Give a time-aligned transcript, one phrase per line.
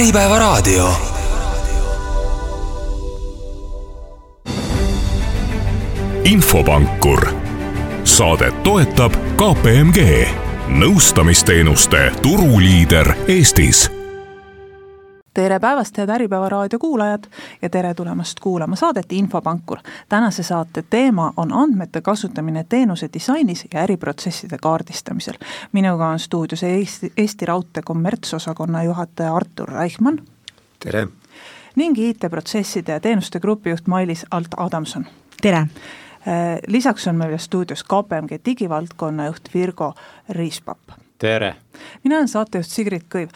[0.00, 0.92] Äripäevaraadio.
[6.24, 7.28] infopankur.
[8.04, 10.28] saadet toetab KPMG,
[10.68, 13.99] nõustamisteenuste turuliider Eestis
[15.34, 17.24] tere päevast, head Äripäeva raadio kuulajad
[17.62, 19.78] ja tere tulemast kuulama saadet Infopankur.
[20.08, 25.34] tänase saate teema on andmete kasutamine teenuse disainis ja äriprotsesside kaardistamisel.
[25.72, 30.18] minuga on stuudios Eesti, Eesti Raudtee kommertsosakonna juhataja Artur Reichmann.
[30.84, 31.08] tere!
[31.76, 35.06] ning IT-protsesside ja teenuste grupijuht Mailis Alt-Adamson.
[35.42, 35.66] tere!
[36.66, 39.94] lisaks on meil stuudios KPMG digivaldkonna juht Virgo
[40.28, 41.54] Riispapp tere!
[42.04, 43.30] mina olen saatejuht Sigrid Kõiv.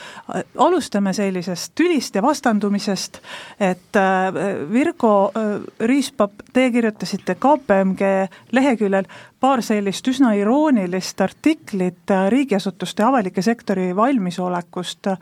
[0.59, 3.21] alustame sellisest tülist ja vastandumisest,
[3.61, 4.35] et äh,
[4.73, 8.11] Virgo äh, Riispapp, te kirjutasite KPMG
[8.53, 9.09] leheküljel
[9.41, 15.13] paar sellist üsna iroonilist artiklit äh, riigiasutuste avalike sektori valmisolekust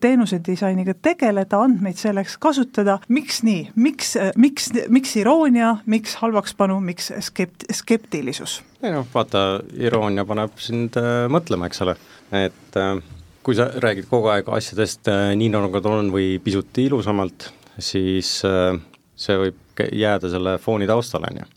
[0.00, 6.78] teenuse disainiga tegeleda, andmeid selleks kasutada, miks nii, miks, äh, miks, miks iroonia, miks halvakspanu,
[6.84, 8.60] miks skept-, skeptilisus?
[8.82, 11.96] ei noh, vaata, iroonia paneb sind äh, mõtlema, eks ole,
[12.36, 12.98] et äh,
[13.46, 18.38] kui sa räägid kogu aeg asjadest äh, nii, nagu nad on või pisut ilusamalt, siis
[18.46, 18.74] äh,
[19.16, 21.52] see võib jääda selle fooni taustale, on ju.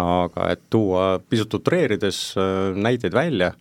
[0.00, 3.52] Aga et tuua pisut utreerides äh, näiteid välja,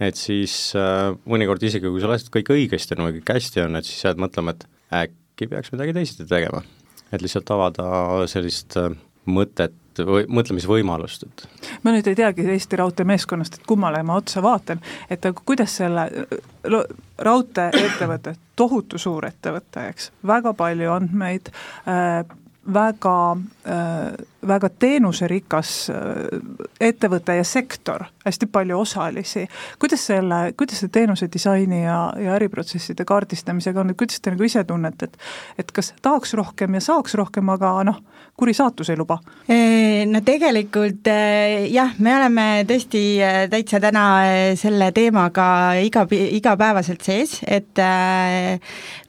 [0.00, 3.78] et siis äh, mõnikord isegi, kui sa lased kõik õigesti on või kõik hästi on,
[3.80, 4.66] et siis jääd mõtlema, et
[5.04, 6.62] äkki peaks midagi teisiti tegema.
[7.10, 8.92] et lihtsalt avada sellist äh,
[9.26, 9.74] mõtet
[10.06, 11.42] või mõtlemisvõimalust, et
[11.82, 14.80] ma nüüd ei teagi Eesti Raudtee meeskonnast, et kummale ma otsa vaatan,
[15.10, 16.06] et aga kuidas selle
[17.18, 21.50] raudteeettevõte, tohutu suur ettevõte, eks, väga palju andmeid
[21.90, 22.22] äh,,
[22.72, 23.16] väga
[23.66, 24.14] äh,,
[24.48, 26.40] väga teenuserikas äh,
[26.80, 29.46] ettevõte ja sektor, hästi palju osalisi.
[29.78, 34.46] kuidas selle, kuidas see teenuse disaini ja, ja äriprotsesside kaardistamisega on, et kuidas te nagu
[34.46, 35.18] ise tunnete, et
[35.58, 38.00] et kas tahaks rohkem ja saaks rohkem, aga noh,
[38.40, 39.18] kuri saatus ei luba?
[40.10, 41.08] No tegelikult
[41.70, 43.02] jah, me oleme tõesti
[43.52, 44.04] täitsa täna
[44.56, 45.46] selle teemaga
[45.84, 47.80] iga, igapäevaselt sees, et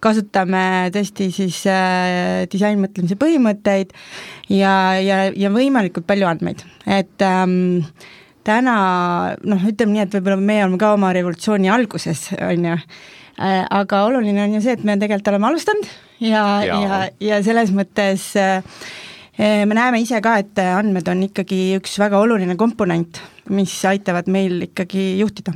[0.04, 1.62] kasutame tõesti siis
[2.52, 3.96] disainmõtlemise põhimõtteid
[4.52, 7.84] ja, ja, ja võimalikult palju andmeid, et ähm,
[8.48, 8.76] täna
[9.42, 12.80] noh, ütleme nii, et võib-olla meie oleme ka oma revolutsiooni alguses, on ju,
[13.42, 15.88] aga oluline on ju see, et me tegelikult oleme alustanud
[16.20, 17.00] ja, ja, ja,
[17.32, 18.60] ja selles mõttes äh,
[19.42, 24.28] Eh, me näeme ise ka, et andmed on ikkagi üks väga oluline komponent, mis aitavad
[24.30, 25.56] meil ikkagi juhtida.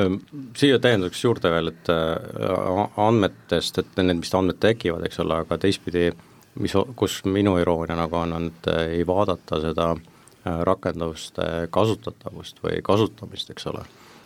[0.00, 0.16] Ehm,
[0.56, 5.60] siia täienduseks juurde veel, et äh, andmetest, et need, mis andmed tekivad, eks ole, aga
[5.60, 6.08] teistpidi,
[6.54, 12.62] mis, kus minu iroonia nagu on, on, et äh, ei vaadata seda äh, rakenduste kasutatavust
[12.64, 13.84] või kasutamist, eks ole.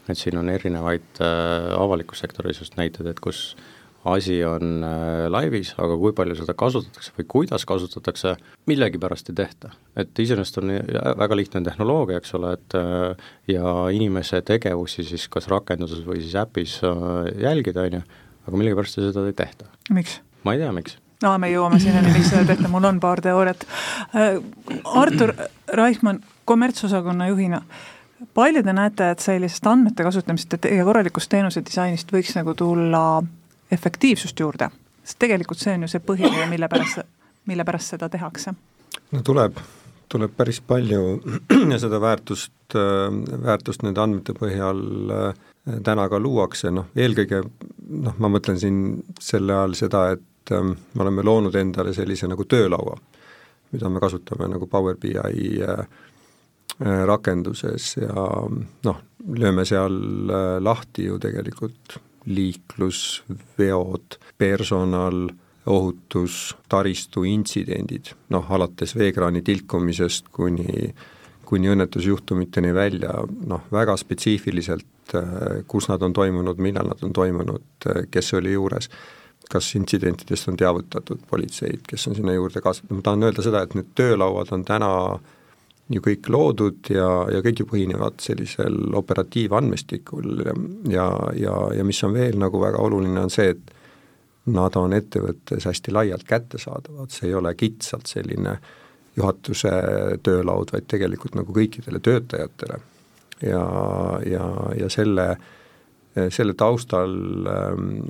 [0.09, 1.21] et siin on erinevaid
[1.79, 3.65] avalikus sektoris just näiteid, et kus äh,
[4.05, 8.35] asi on äh, laivis, aga kui palju seda kasutatakse või kuidas kasutatakse,
[8.69, 9.71] millegipärast ei tehta.
[9.97, 10.75] et iseenesest on
[11.21, 16.37] väga lihtne tehnoloogia, eks ole, et äh, ja inimese tegevusi siis kas rakenduses või siis
[16.41, 18.03] äpis äh, jälgida, on ju,
[18.45, 19.71] aga millegipärast seda ei tehta.
[19.91, 20.21] miks?
[20.45, 23.67] ma ei tea, miks no me jõuame sinnani, miks seda tehta, mul on paar teooriat.
[24.95, 25.35] Artur
[25.73, 27.61] Reichmann kommertsosakonna juhina,
[28.35, 33.23] palju te näete, et sellisest andmete kasutamist ja korralikust teenuse disainist võiks nagu tulla
[33.73, 34.69] efektiivsust juurde,
[35.05, 37.01] sest tegelikult see on ju see põhiline, mille pärast,
[37.51, 38.55] mille pärast seda tehakse.
[39.13, 39.59] no tuleb,
[40.13, 41.19] tuleb päris palju
[41.85, 42.77] seda väärtust,
[43.49, 45.43] väärtust nende andmete põhjal äh,
[45.85, 47.43] täna ka luuakse, noh eelkõige
[47.89, 48.79] noh, ma mõtlen siin
[49.21, 50.23] selle all seda, et
[50.53, 52.97] ähm, me oleme loonud endale sellise nagu töölaua,
[53.73, 55.85] mida me kasutame nagu Power BI äh,
[56.81, 58.27] äh, rakenduses ja
[58.85, 59.97] noh, lööme seal
[60.61, 63.23] lahti ju tegelikult liiklus,
[63.59, 65.27] veod, personal,
[65.67, 70.93] ohutus, taristu, intsidendid, noh alates veekraani tilkumisest kuni,
[71.49, 73.17] kuni õnnetusjuhtumiteni välja,
[73.49, 75.17] noh väga spetsiifiliselt,
[75.69, 78.91] kus nad on toimunud, millal nad on toimunud, kes oli juures,
[79.51, 83.75] kas intsidentidest on teavitatud politseid, kes on sinna juurde kaasatud, ma tahan öelda seda, et
[83.77, 85.33] need töölauad on täna äh,
[85.93, 90.55] ju kõik loodud ja, ja kõik ju põhinevad sellisel operatiivandmestikul ja,
[90.93, 91.09] ja,
[91.41, 93.75] ja, ja mis on veel nagu väga oluline, on see, et
[94.55, 98.57] nad on ettevõttes hästi laialt kättesaadavad, see ei ole kitsalt selline
[99.17, 99.71] juhatuse
[100.27, 102.81] töölaud, vaid tegelikult nagu kõikidele töötajatele.
[103.45, 103.65] ja,
[104.27, 104.49] ja,
[104.81, 105.37] ja selle,
[106.31, 107.15] selle taustal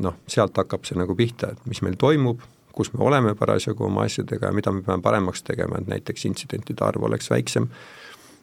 [0.04, 2.42] noh, sealt hakkab see nagu pihta, et mis meil toimub,
[2.74, 6.84] kus me oleme parasjagu oma asjadega ja mida me peame paremaks tegema, et näiteks intsidentide
[6.84, 7.68] arv oleks väiksem,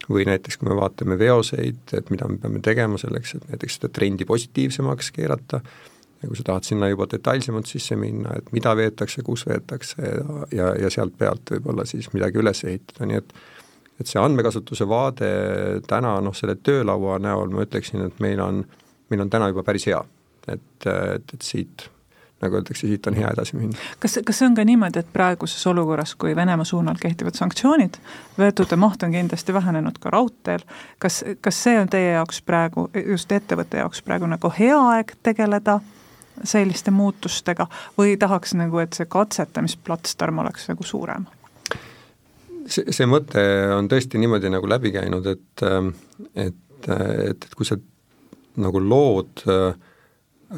[0.09, 3.91] või näiteks kui me vaatame veoseid, et mida me peame tegema selleks, et näiteks seda
[3.93, 5.61] trendi positiivsemaks keerata,
[6.21, 10.43] ja kui sa tahad sinna juba detailsemalt sisse minna, et mida veetakse, kus veetakse ja,
[10.57, 13.35] ja, ja sealt pealt võib-olla siis midagi üles ehitada, nii et
[14.01, 15.27] et see andmekasutuse vaade
[15.85, 18.63] täna noh, selle töölaua näol ma ütleksin, et meil on,
[19.11, 20.03] meil on täna juba päris hea.
[20.47, 21.89] et, et, et siit
[22.41, 23.77] nagu öeldakse, siit on hea edasi minna.
[23.99, 27.99] kas, kas see on ka niimoodi, et praeguses olukorras, kui Venemaa suunal kehtivad sanktsioonid,
[28.37, 30.65] vedude maht on kindlasti vähenenud ka raudteel,
[30.99, 35.79] kas, kas see on teie jaoks praegu, just ettevõtte jaoks praegu nagu hea aeg tegeleda
[36.43, 37.67] selliste muutustega
[37.97, 41.29] või tahaks nagu, et see katsetamisplatsdarm oleks nagu suurem?
[42.65, 43.41] see, see mõte
[43.75, 45.63] on tõesti niimoodi nagu läbi käinud, et,
[46.35, 47.77] et, et, et kui sa
[48.59, 49.73] nagu lood äh,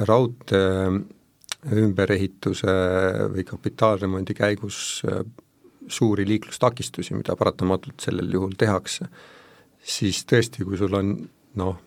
[0.07, 0.89] raudtee
[1.71, 2.73] ümberehituse
[3.31, 5.23] või kapitaalremondi käigus äh,
[5.87, 9.07] suuri liiklustakistusi, mida paratamatult sellel juhul tehakse,
[9.83, 11.15] siis tõesti, kui sul on
[11.59, 11.79] noh,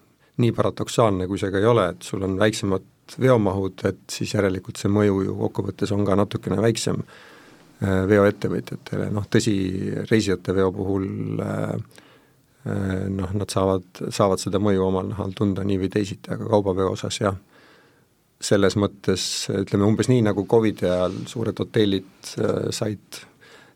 [0.42, 4.80] nii paradoksaalne, kui see ka ei ole, et sul on väiksemad veomahud, et siis järelikult
[4.80, 9.56] see mõju ju kokkuvõttes on ka natukene väiksem äh, veoettevõtjatele, noh tõsi,
[10.10, 11.06] reisijate veo puhul
[11.40, 12.02] äh,
[12.66, 17.20] noh, nad saavad, saavad seda mõju omal nahal tunda nii või teisiti, aga kaubaveo osas
[17.20, 17.36] jah.
[18.42, 23.22] Selles mõttes ütleme umbes nii, nagu Covidi ajal suured hotellid äh, said,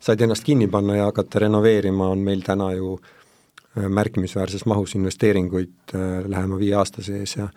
[0.03, 5.95] said ennast kinni panna ja hakata renoveerima, on meil täna ju äh, märkimisväärses mahus investeeringuid
[5.95, 7.49] äh, lähema viie aasta sees ja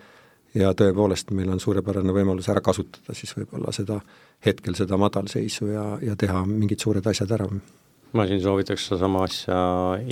[0.54, 3.98] ja tõepoolest, meil on suurepärane võimalus ära kasutada siis võib-olla seda,
[4.46, 7.48] hetkel seda madalseisu ja, ja teha mingid suured asjad ära
[8.14, 9.58] ma siin soovitaks sedasama asja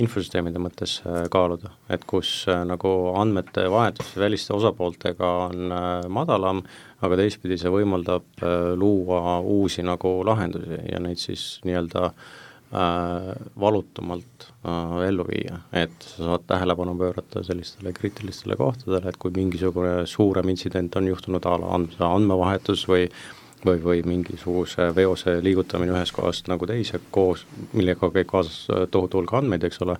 [0.03, 6.63] infosüsteemide mõttes äh, kaaluda, et kus äh, nagu andmete vahetus väliste osapooltega on äh, madalam,
[7.03, 8.45] aga teistpidi see võimaldab
[8.79, 13.29] luua uusi nagu lahendusi ja neid siis nii-öelda äh,
[13.59, 20.03] valutumalt äh, ellu viia, et sa saad tähelepanu pöörata sellistele kriitilistele kohtadele, et kui mingisugune
[20.09, 25.95] suurem intsident on juhtunud a la and-, andmevahetus või äh, või, või mingisuguse veose liigutamine
[25.95, 29.97] ühest kohast nagu teise koos, millega käib kaasas äh, tohutu hulk andmeid, eks ole,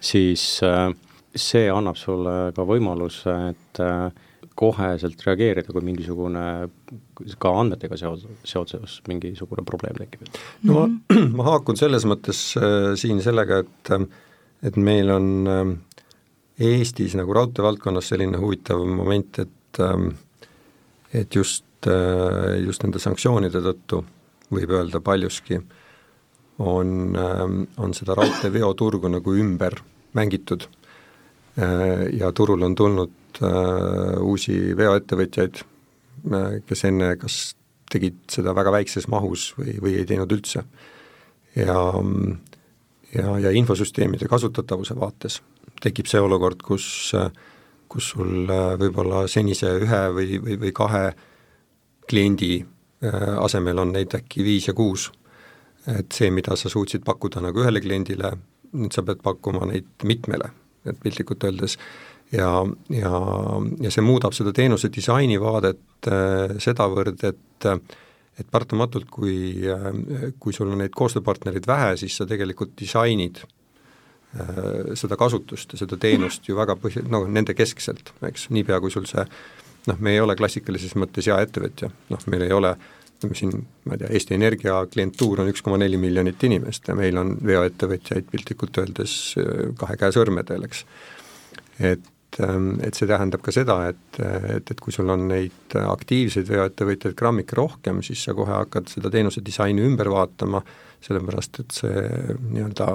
[0.00, 0.88] siis äh,
[1.34, 4.08] see annab sulle ka võimaluse, et äh,
[4.54, 6.44] koheselt reageerida, kui mingisugune
[7.42, 10.28] ka andmetega seos, seoses mingisugune probleem tekib.
[10.68, 10.84] no ma,
[11.38, 13.94] ma haakun selles mõttes äh, siin sellega, et
[14.64, 15.74] et meil on äh,
[16.64, 20.04] Eestis nagu raudteevaldkonnas selline huvitav moment, et äh,
[21.14, 24.00] et just Äh, just nende sanktsioonide tõttu
[24.54, 25.58] võib öelda paljuski,
[26.64, 29.76] on, ähm, on seda raudteeveoturgu nagu ümber
[30.16, 30.64] mängitud
[31.58, 35.60] äh, ja turul on tulnud äh, uusi veoettevõtjaid,
[36.64, 37.38] kes enne kas
[37.92, 40.62] tegid seda väga väikses mahus või, või ei teinud üldse.
[41.54, 41.76] ja,
[43.12, 45.42] ja, ja infosüsteemide kasutatavuse vaates
[45.84, 47.12] tekib see olukord, kus,
[47.92, 48.48] kus sul
[48.80, 51.28] võib-olla senise ühe või, või, või kahe äh,
[52.10, 55.10] kliendi äh, asemel on neid äkki viis ja kuus.
[55.84, 58.30] et see, mida sa suutsid pakkuda nagu ühele kliendile,
[58.72, 60.46] nüüd sa pead pakkuma neid mitmele,
[60.88, 61.74] et piltlikult öeldes,
[62.32, 62.48] ja,
[62.88, 63.10] ja,
[63.84, 67.68] ja see muudab seda teenuse disaini vaadet äh, sedavõrd, et
[68.34, 69.36] et paratamatult, kui,
[69.70, 69.90] äh,
[70.42, 75.98] kui sul on neid koostööpartnereid vähe, siis sa tegelikult disainid äh, seda kasutust ja seda
[76.00, 79.22] teenust ju väga põhi-, no nende keskselt, eks, niipea kui sul see
[79.86, 82.74] noh, me ei ole klassikalises mõttes jaeettevõtja, noh meil ei ole
[83.14, 83.52] ütleme siin,
[83.86, 87.36] ma ei tea, Eesti Energia klientuur on üks koma neli miljonit inimest ja meil on
[87.46, 89.14] veoettevõtjaid piltlikult öeldes
[89.80, 90.82] kahe käe sõrmedel, eks.
[91.78, 96.50] et, ähm, et see tähendab ka seda, et, et, et kui sul on neid aktiivseid
[96.50, 100.64] veoettevõtjaid grammike rohkem, siis sa kohe hakkad seda teenuse disaini ümber vaatama,
[101.04, 102.04] sellepärast et see
[102.50, 102.90] nii-öelda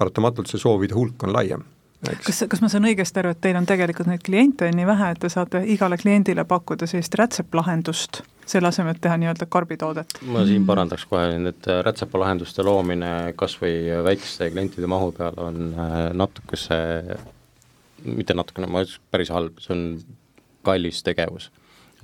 [0.00, 1.66] paratamatult see soovide hulk on laiem
[2.00, 5.10] kas, kas ma saan õigesti aru, et teil on tegelikult neid kliente on nii vähe,
[5.14, 10.20] et te saate igale kliendile pakkuda sellist rätseplahendust, selle asemel, et teha nii-öelda karbitoodet?
[10.32, 13.74] ma siin parandaks kohe, et rätsepalahenduste loomine kas või
[14.06, 16.80] väikeste klientide mahu peal on äh, natukese,
[18.04, 19.84] mitte natukene, ma ütleks päris halb, see on
[20.66, 21.50] kallis tegevus.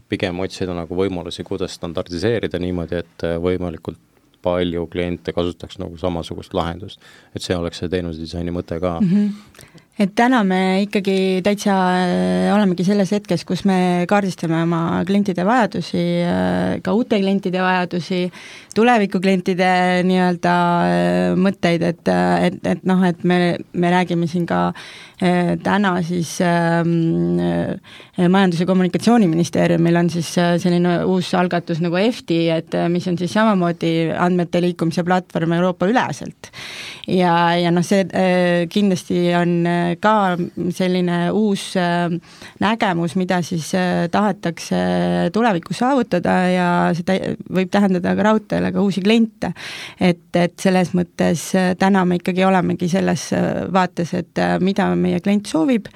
[0.08, 4.02] pigem otsida nagu võimalusi, kuidas standardiseerida niimoodi, et äh, võimalikult
[4.46, 7.00] palju kliente kasutaks nagu samasugust lahendust.
[7.34, 9.08] et see oleks see teenusedisaini mõte ka mm.
[9.10, 15.46] -hmm et täna me ikkagi täitsa äh, olemegi selles hetkes, kus me kaardistame oma klientide
[15.48, 18.26] vajadusi, äh, ka uute klientide vajadusi,
[18.76, 19.70] tulevikuklientide
[20.04, 23.40] nii-öelda äh, mõtteid, et, et, et noh, et me,
[23.72, 24.68] me räägime siin ka
[25.16, 27.38] täna siis ähm,
[28.20, 34.10] Majandus- ja Kommunikatsiooniministeeriumil on siis selline uus algatus nagu EFTI, et mis on siis samamoodi
[34.12, 36.50] andmete liikumise platvorm Euroopa üleselt.
[37.08, 38.04] ja, ja noh, see
[38.68, 39.56] kindlasti on
[40.00, 40.36] ka
[40.74, 41.68] selline uus
[42.60, 43.70] nägemus, mida siis
[44.12, 44.80] tahetakse
[45.32, 47.18] tulevikus saavutada ja seda
[47.52, 49.52] võib tähendada ka raudteele ka uusi kliente.
[50.00, 53.28] et, et selles mõttes täna me ikkagi olemegi selles
[53.72, 55.90] vaates, et mida meie klient soovib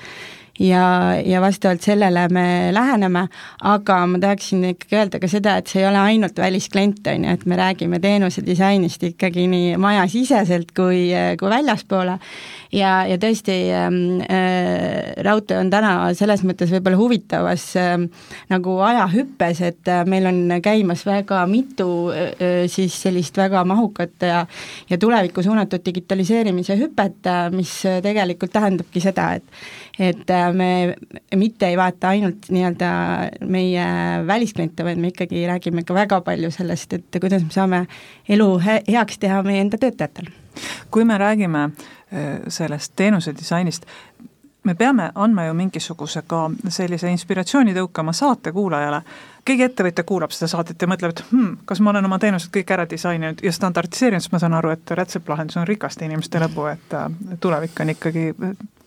[0.61, 0.85] ja,
[1.25, 3.27] ja vastavalt sellele me läheneme,
[3.65, 7.35] aga ma tahaksin ikkagi öelda ka seda, et see ei ole ainult välisklient, on ju,
[7.35, 11.09] et me räägime teenuse disainist ikkagi nii majasiseselt kui,
[11.41, 12.19] kui väljaspoole.
[12.71, 17.97] Ja, ja tõesti ähm, äh, raudtee on täna selles mõttes võib-olla huvitavas äh,
[18.53, 24.45] nagu ajahüppes, et äh, meil on käimas väga mitu äh, siis sellist väga mahukat ja
[24.91, 27.75] ja tulevikku suunatud digitaliseerimise hüpet, äh, mis
[28.07, 30.97] tegelikult tähendabki seda, et et äh, me
[31.37, 32.91] mitte ei vaata ainult nii-öelda
[33.53, 33.87] meie
[34.27, 37.83] väliskliente, vaid me ikkagi räägime ka väga palju sellest, et kuidas me saame
[38.29, 40.33] elu he heaks teha meie enda töötajatel.
[40.91, 43.87] kui me räägime äh, sellest teenuse disainist,
[44.65, 49.03] me peame andma ju mingisuguse ka sellise inspiratsiooni tõukama saatekuulajale,
[49.45, 52.73] keegi ettevõtja kuulab seda saadet ja mõtleb, et hmm, kas ma olen oma teenused kõik
[52.75, 56.97] ära disaininud ja standardiseerinud, siis ma saan aru, et rätseplahendus on rikaste inimeste lõbu, et
[56.97, 57.09] äh,
[57.41, 58.27] tulevik on ikkagi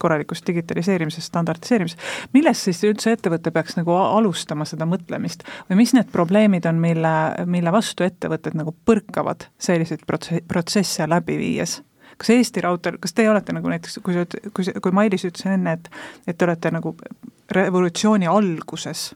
[0.04, 1.98] korralikus digitaliseerimises, standardiseerimises.
[2.34, 7.14] millest siis üldse ettevõte peaks nagu alustama seda mõtlemist või mis need probleemid on, mille,
[7.46, 11.80] mille vastu ettevõtted nagu põrkavad selliseid protsesse läbi viies?
[12.24, 14.26] Kas Eesti Raudteel, kas teie olete nagu näiteks, kui sa,
[14.56, 15.90] kui, kui Mailis ütles enne, et
[16.28, 16.96] et te olete nagu
[17.54, 19.10] revolutsiooni alguses,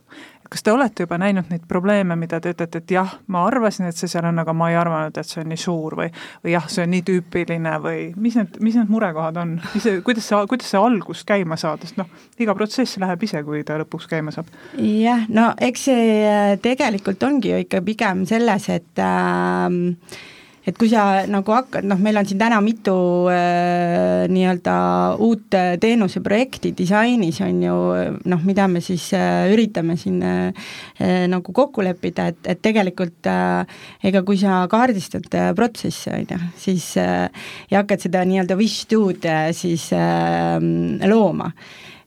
[0.48, 3.96] kas te olete juba näinud neid probleeme, mida te ütlete, et jah, ma arvasin, et
[3.96, 6.08] see seal on, aga ma ei arvanud, et see on nii suur või
[6.44, 10.00] või jah, see on nii tüüpiline või mis need, mis need murekohad on, mis see,
[10.06, 12.08] kuidas see, kuidas see algus käima saada, sest noh,
[12.40, 14.52] iga protsess läheb ise, kui ta lõpuks käima saab.
[14.78, 19.68] jah, no eks see äh, tegelikult ongi ju ikka pigem selles, et äh,
[20.68, 22.94] et kui sa nagu hakkad, noh, meil on siin täna mitu
[23.32, 24.74] äh, nii-öelda
[25.24, 27.78] uut äh, teenuseprojekti disainis, on ju,
[28.28, 30.68] noh, mida me siis äh, üritame siin äh,
[31.00, 36.26] äh, nagu kokku leppida, et, et tegelikult äh, ega kui sa kaardistad äh, protsessi, on
[36.36, 37.28] ju, siis äh,
[37.72, 40.58] ja hakkad seda nii-öelda wish to'd äh, siis äh,
[41.08, 41.52] looma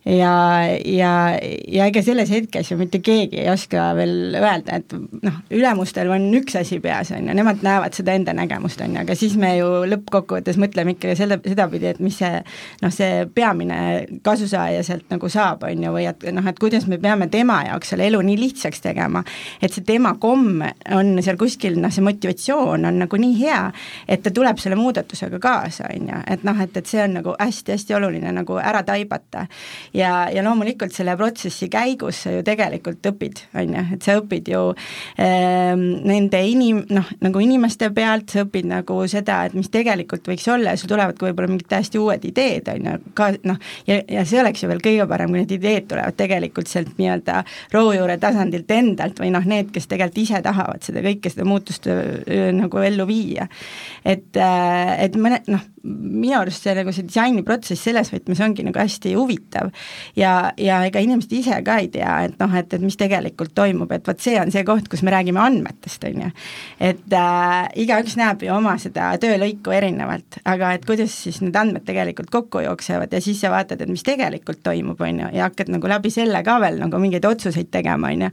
[0.05, 5.35] ja, ja, ja ega selles hetkes ju mitte keegi ei oska veel öelda, et noh,
[5.53, 9.15] ülemustel on üks asi peas, on ju, nemad näevad seda enda nägemust, on ju, aga
[9.17, 12.31] siis me ju lõppkokkuvõttes mõtleme ikkagi selle, sedapidi, et mis see
[12.81, 13.77] noh, see peamine
[14.25, 17.93] kasusaaja sealt nagu saab, on ju, või et noh, et kuidas me peame tema jaoks
[17.93, 19.21] selle elu nii lihtsaks tegema,
[19.61, 20.65] et see tema komm
[20.97, 23.61] on seal kuskil, noh, see motivatsioon on nagu nii hea,
[24.09, 27.37] et ta tuleb selle muudatusega kaasa, on ju, et noh, et, et see on nagu
[27.37, 29.45] hästi-hästi oluline nagu ära taibata
[29.93, 34.51] ja, ja loomulikult selle protsessi käigus sa ju tegelikult õpid, on ju, et sa õpid
[34.51, 34.61] ju
[35.21, 40.47] ähm, nende inim-, noh, nagu inimeste pealt, sa õpid nagu seda, et mis tegelikult võiks
[40.51, 43.99] olla ja sul tulevad ka võib-olla mingid täiesti uued ideed, on ju, ka noh, ja,
[44.07, 47.41] ja see oleks ju veel kõige parem, kui need ideed tulevad tegelikult sealt nii-öelda
[47.73, 51.87] rohujuure tasandilt endalt või noh, need, kes tegelikult ise tahavad seda kõike, seda muutust
[52.61, 53.47] nagu ellu viia.
[54.05, 58.77] et, äh, et mõne, noh, minu arust see nagu see disainiprotsess selles võtmes ongi nagu
[58.77, 59.71] hästi huvitav
[60.17, 63.91] ja, ja ega inimesed ise ka ei tea, et noh, et, et mis tegelikult toimub,
[63.95, 66.29] et vot see on see koht, kus me räägime andmetest, on ju.
[66.91, 71.85] et äh, igaüks näeb ju oma seda töölõiku erinevalt, aga et kuidas siis need andmed
[71.87, 75.71] tegelikult kokku jooksevad ja siis sa vaatad, et mis tegelikult toimub, on ju, ja hakkad
[75.73, 78.31] nagu läbi selle ka veel nagu mingeid otsuseid tegema, on ju.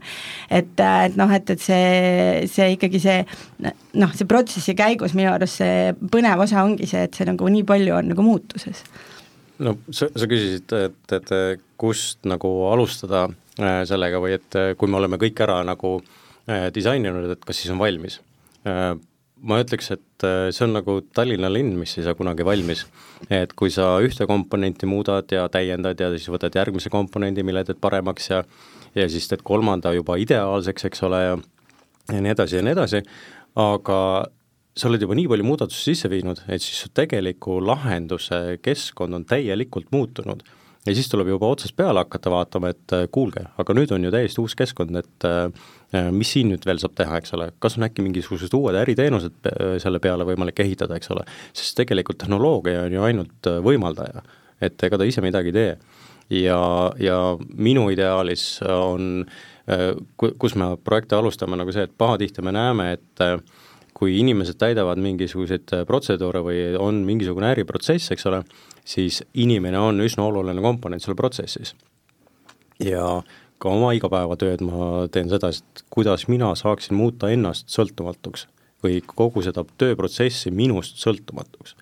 [0.49, 3.19] et, äh, et noh, et, et see, see ikkagi see
[3.59, 7.63] noh, see protsessi käigus minu arust see põnev osa ongi see, et see nagu nii
[7.67, 8.83] palju on nagu muutuses.
[9.59, 13.27] No sa, sa küsisid, et, et kust nagu alustada
[13.59, 17.61] äh, sellega või et äh, kui me oleme kõik ära nagu äh, disaininud, et kas
[17.61, 18.19] siis on valmis?
[19.39, 22.81] Ma ütleks, et see on nagu Tallinna linn, mis ei saa kunagi valmis.
[23.31, 27.79] et kui sa ühte komponenti muudad ja täiendad ja siis võtad järgmise komponendi, mille teed
[27.79, 28.43] paremaks ja
[28.95, 31.37] ja siis teed kolmanda juba ideaalseks, eks ole, ja
[32.13, 33.01] ja nii edasi ja nii edasi,
[33.59, 33.99] aga
[34.79, 39.27] sa oled juba nii palju muudatusi sisse viinud, et siis su tegeliku lahenduse keskkond on
[39.27, 40.43] täielikult muutunud.
[40.87, 44.11] ja siis tuleb juba otsast peale hakata vaatama, et äh, kuulge, aga nüüd on ju
[44.13, 47.85] täiesti uus keskkond, et äh, mis siin nüüd veel saab teha, eks ole, kas on
[47.89, 52.95] äkki mingisugused uued äriteenused äh, selle peale võimalik ehitada, eks ole, sest tegelikult tehnoloogia on
[52.95, 54.23] ju ainult võimaldaja,
[54.63, 55.77] et ega ta ise midagi ei tee.
[56.39, 56.59] ja,
[56.99, 57.21] ja
[57.57, 59.25] minu ideaalis on,
[60.15, 63.27] kus me projekte alustame, nagu see, et pahatihti me näeme, et
[63.99, 68.43] kui inimesed täidavad mingisuguseid äh, protseduure või on mingisugune äriprotsess, eks ole,
[68.87, 71.75] siis inimene on üsna oluline komponent seal protsessis.
[72.79, 73.19] ja
[73.59, 78.47] ka oma igapäevatööd ma teen seda, et kuidas mina saaksin muuta ennast sõltumatuks
[78.83, 81.75] või kogu seda tööprotsessi minust sõltumatuks.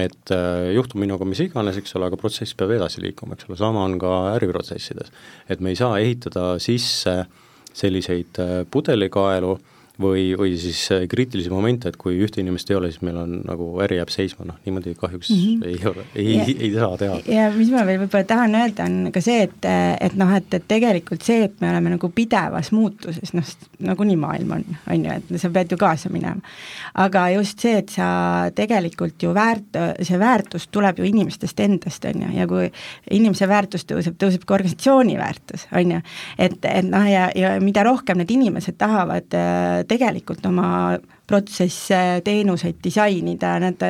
[0.00, 3.58] et äh, juhtub minuga mis iganes, eks ole, aga protsess peab edasi liikuma, eks ole,
[3.60, 5.12] sama on ka äriprotsessides.
[5.48, 7.26] et me ei saa ehitada sisse
[7.72, 9.58] selliseid äh, pudelikaelu
[10.00, 13.70] või, või siis kriitilisi momente, et kui ühte inimest ei ole, siis meil on nagu
[13.84, 15.66] äri jääb seisma, noh niimoodi kahjuks mm -hmm.
[15.68, 17.18] ei ole, ei, ei, ei saa teha.
[17.26, 19.68] ja mis ma veel võib-olla tahan öelda, on ka see, et,
[20.00, 24.50] et noh, et, et tegelikult see, et me oleme nagu pidevas muutuses, noh nagunii maailm
[24.56, 26.40] on, on ju, et sa pead ju kaasa minema.
[26.94, 32.22] aga just see, et sa tegelikult ju väärt, see väärtus tuleb ju inimestest endast, on
[32.22, 32.70] ju, ja kui
[33.10, 36.00] inimese väärtus tõuseb, tõuseb ka organisatsiooni väärtus, on ju.
[36.38, 39.36] et, et noh, ja, ja mida rohkem need inimesed tahavad
[39.90, 40.70] tegelikult oma
[41.30, 43.82] protsesse, teenuseid disainida, nad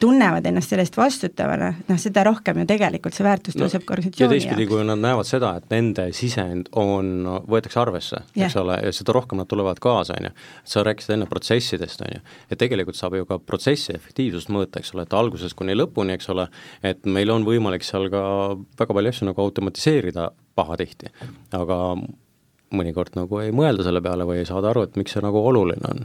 [0.00, 4.28] tunnevad ennast selle eest vastutavana, noh seda rohkem ju tegelikult see väärtus tõuseb no, organisatsiooni
[4.28, 7.12] ja teistpidi, kui nad näevad seda, et nende sisend on,
[7.48, 10.34] võetakse arvesse yeah., eks ole, seda rohkem nad tulevad kaasa, on ju.
[10.74, 14.92] sa rääkisid enne protsessidest, on ju, et tegelikult saab ju ka protsessi efektiivsust mõõta, eks
[14.96, 16.48] ole, et algusest kuni lõpuni, eks ole,
[16.84, 18.22] et meil on võimalik seal ka
[18.80, 20.28] väga palju asju nagu automatiseerida
[20.60, 21.08] pahatihti,
[21.56, 21.78] aga
[22.72, 25.90] mõnikord nagu ei mõelda selle peale või ei saada aru, et miks see nagu oluline
[25.90, 26.04] on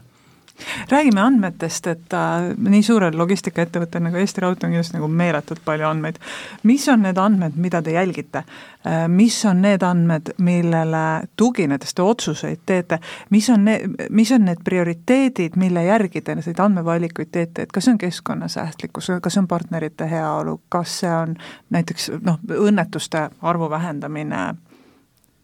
[0.91, 5.85] räägime andmetest, et äh, nii suurel logistikaettevõttel nagu Eesti Raudtee on kindlasti nagu meeletult palju
[5.87, 6.17] andmeid.
[6.63, 9.07] mis on need andmed, mida te jälgite äh,?
[9.07, 14.63] mis on need andmed, millele tuginedes te otsuseid teete, mis on need, mis on need
[14.63, 19.47] prioriteedid, mille järgi te neid andmevalikuid teete, et kas see on keskkonnasäästlikkus, kas see on
[19.47, 21.35] partnerite heaolu, kas see on
[21.69, 24.55] näiteks noh, õnnetuste arvu vähendamine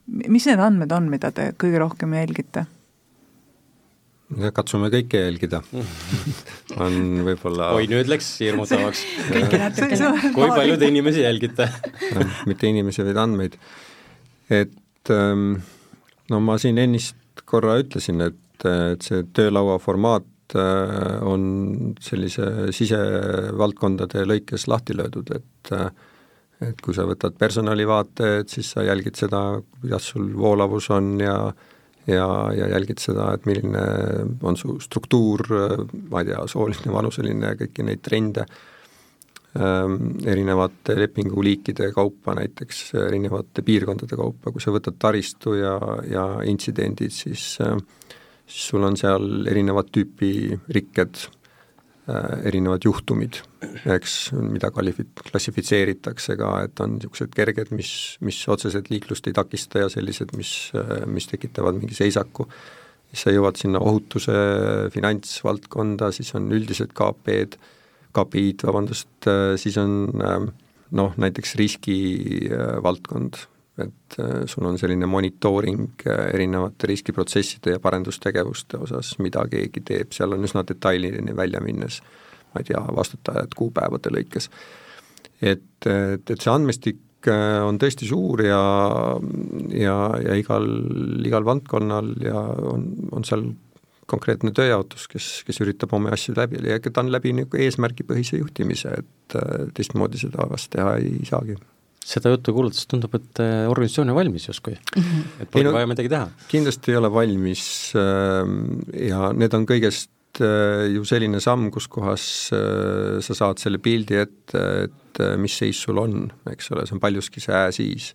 [0.07, 2.65] mis need andmed on, mida te kõige rohkem jälgite?
[4.53, 5.59] katsume kõike jälgida
[6.81, 6.95] on
[7.27, 9.03] võib-olla oi, nüüd läks hirmutavaks
[10.35, 11.67] kui palju te inimesi jälgite
[12.49, 13.57] mitte inimesi, vaid andmeid.
[14.49, 15.59] et ähm,
[16.31, 24.25] no ma siin ennist korra ütlesin, et, et see töölaua formaat äh, on sellise sisevaldkondade
[24.29, 25.89] lõikes lahti löödud, et äh,
[26.61, 29.41] et kui sa võtad personalivaate, et siis sa jälgid seda,
[29.81, 31.37] kuidas sul voolavus on ja
[32.07, 33.81] ja, ja jälgid seda, et milline
[34.43, 35.47] on su struktuur,
[36.11, 38.43] ma ei tea, sooline, vanuseline, kõiki neid trende.
[39.53, 45.77] Ähm,, erinevate lepinguliikide kaupa näiteks, erinevate piirkondade kaupa, kui sa võtad taristu ja,
[46.09, 47.77] ja intsidendid, siis äh,
[48.47, 50.33] siis sul on seal erinevat tüüpi
[50.75, 51.27] rikked
[52.03, 53.37] erinevad juhtumid,
[53.87, 57.93] eks, mida kvalifi-, klassifitseeritakse ka, et on niisugused kerged, mis,
[58.25, 62.47] mis otseselt liiklust ei takista ja sellised, mis, äh, mis tekitavad mingi seisaku,
[63.11, 64.35] siis sa jõuad sinna ohutuse,
[64.91, 67.61] finantsvaldkonda, siis on üldised KP-d,
[68.13, 70.11] KPI-d, vabandust, äh, siis on
[70.93, 73.45] noh, näiteks riskivaldkond
[73.77, 80.13] et äh, sul on selline monitooring äh, erinevate riskiprotsesside ja parendustegevuste osas, mida keegi teeb,
[80.13, 82.01] seal on üsna detaililine välja minnes,
[82.53, 84.49] ma ei tea, vastutajad kuupäevade lõikes.
[85.41, 88.61] et, et, et see andmestik äh, on tõesti suur ja,
[89.73, 90.69] ja, ja igal,
[91.25, 93.49] igal valdkonnal ja on, on seal
[94.05, 96.59] konkreetne tööjaotus, kes, kes üritab oma asju läbi
[96.91, 99.37] ta on läbi niisugune eesmärgipõhise juhtimise, et
[99.73, 101.55] teistmoodi seda vast teha ei saagi
[102.07, 105.41] seda juttu kuulates tundub, et äh, organisatsioon on valmis justkui mm, -hmm.
[105.43, 106.29] et pole no, vaja midagi teha.
[106.51, 107.65] kindlasti ei ole valmis
[107.99, 113.79] ähm, ja need on kõigest äh, ju selline samm, kus kohas äh, sa saad selle
[113.79, 118.13] pildi ette, et mis seis sul on, eks ole, see on paljuski see ää-siis.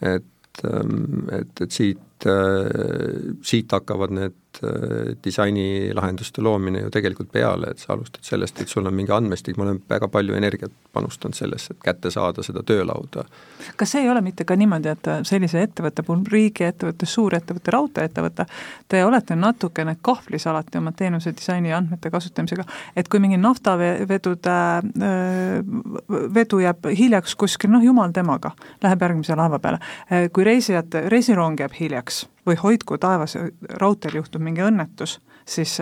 [0.00, 2.26] et, ähm, et, et siit,
[3.44, 4.45] siit hakkavad need
[5.24, 9.66] disainilahenduste loomine ju tegelikult peale, et sa alustad sellest, et sul on mingi andmestik, ma
[9.66, 13.24] olen väga palju energiat panustanud sellesse, et kätte saada seda töölauda.
[13.76, 18.46] kas see ei ole mitte ka niimoodi, et sellise ettevõtte puhul, riigiettevõte, suurettevõte, raudteeettevõte,
[18.88, 22.64] te olete natukene kahvlis alati oma teenuse disaini ja andmete kasutamisega,
[22.96, 24.56] et kui mingi naftavedude
[26.34, 29.78] vedu jääb hiljaks kuskil, noh jumal temaga, läheb järgmise laeva peale.
[30.32, 33.36] kui reisijad, reisirong jääb hiljaks või hoidku taevas,
[33.80, 35.76] raudteel juhtub mingi õnnetus, siis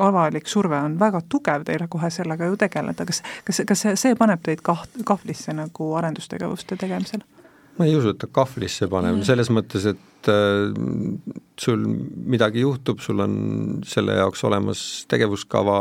[0.00, 4.18] avalik surve on väga tugev teile kohe sellega ju tegeleda, kas, kas, kas see, see
[4.18, 7.24] paneb teid kah-, kahvlisse nagu arendustegevuste tegemisel?
[7.74, 10.68] ma ei usu, et ta kahvlisse paneb mm., selles mõttes, et äh,
[11.58, 11.88] sul
[12.30, 13.34] midagi juhtub, sul on
[13.88, 15.78] selle jaoks olemas tegevuskava,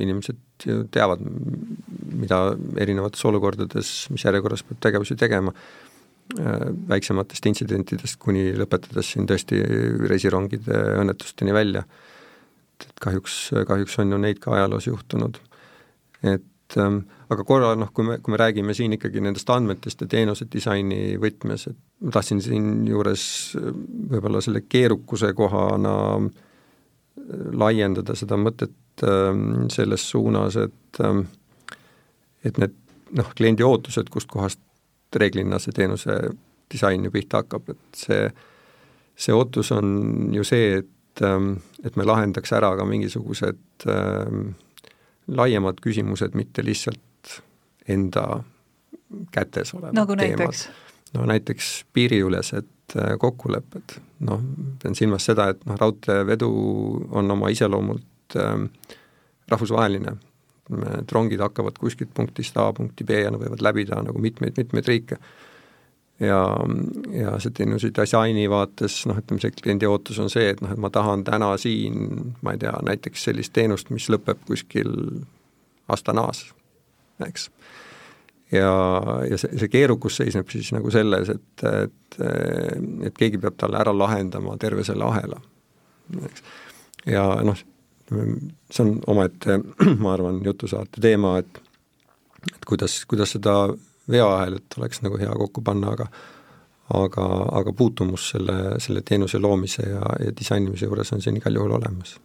[0.00, 0.40] inimesed
[0.94, 1.20] teavad,
[2.16, 2.40] mida
[2.80, 5.91] erinevates olukordades, mis järjekorras peab tegevusi tegema Äh,
[6.88, 9.58] väiksematest intsidentidest kuni lõpetades siin tõesti
[10.08, 11.84] reisirongide õnnetusteni välja.
[12.82, 15.38] et kahjuks, kahjuks on ju neid ka ajaloos juhtunud.
[16.22, 20.06] et ähm, aga korra noh, kui me, kui me räägime siin ikkagi nendest andmetest ja
[20.06, 23.26] teenuse disaini võtmes, et ma tahtsin siinjuures
[23.58, 23.68] äh,
[24.14, 26.30] võib-olla selle keerukuse kohana äh,
[27.52, 29.30] laiendada seda mõtet äh,
[29.74, 31.22] selles suunas, et äh,
[32.42, 32.74] et need
[33.14, 34.60] noh, kliendi ootused, kustkohast
[35.20, 36.16] reeglina see teenuse
[36.72, 38.26] disain ju pihta hakkab, et see,
[39.16, 44.54] see ootus on ju see, et, ähm, et me lahendaks ära ka mingisugused ähm,
[45.28, 47.42] laiemad küsimused, mitte lihtsalt
[47.88, 48.42] enda
[49.32, 50.46] kätes olevad nagu teemad.
[50.46, 50.68] näiteks?
[51.14, 53.98] no näiteks piiriülesed äh, kokkulepped,
[54.28, 54.40] noh,
[54.82, 56.50] pean silmas seda, et noh, raudteevedu
[57.10, 58.54] on oma iseloomult äh,
[59.52, 60.16] rahvusvaheline,
[60.98, 65.18] et rongid hakkavad kuskilt punktist A punkti B ja nad võivad läbida nagu mitmeid-mitmeid riike.
[66.22, 66.40] ja,
[67.16, 70.80] ja see teenuse disaini vaates noh, ütleme see kliendi ootus on see, et noh, et
[70.80, 74.92] ma tahan täna siin, ma ei tea, näiteks sellist teenust, mis lõpeb kuskil
[75.90, 76.46] Astanas,
[77.26, 77.50] eks
[78.52, 78.72] ja,
[79.30, 82.18] ja see, see keerukus seisneb siis nagu selles, et, et,
[83.08, 85.40] et keegi peab talle ära lahendama terve selle ahela,
[86.28, 86.44] eks.
[87.10, 87.58] ja noh,
[88.70, 89.58] see on omaette,
[90.02, 91.62] ma arvan, jutusaate teema, et
[92.42, 93.54] et kuidas, kuidas seda
[94.10, 96.08] veoahelat oleks nagu hea kokku panna, aga
[96.92, 97.26] aga,
[97.60, 102.16] aga puutumus selle, selle teenuse loomise ja, ja disainimise juures on siin igal juhul olemas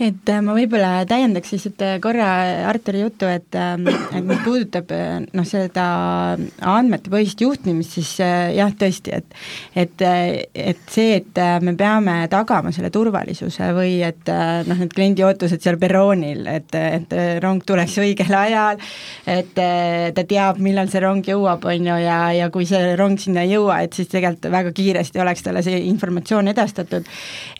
[0.00, 2.28] et äh, ma võib-olla täiendaks et äh, korra
[2.70, 3.84] Arturi juttu, et, ähm,
[4.16, 5.84] et mis puudutab äh, noh, seda
[6.64, 8.14] andmetepõhist juhtimist, siis
[8.56, 9.36] jah, tõesti, et
[9.76, 10.02] et,
[10.54, 15.78] et see, et me peame tagama selle turvalisuse või et noh, need kliendi ootused seal
[15.80, 18.80] perroonil, et, et rong tuleks õigel ajal,
[19.28, 23.44] et ta teab, millal see rong jõuab, on ju, ja, ja kui see rong sinna
[23.44, 27.08] ei jõua, et siis tegelikult väga kiiresti oleks talle see informatsioon edastatud,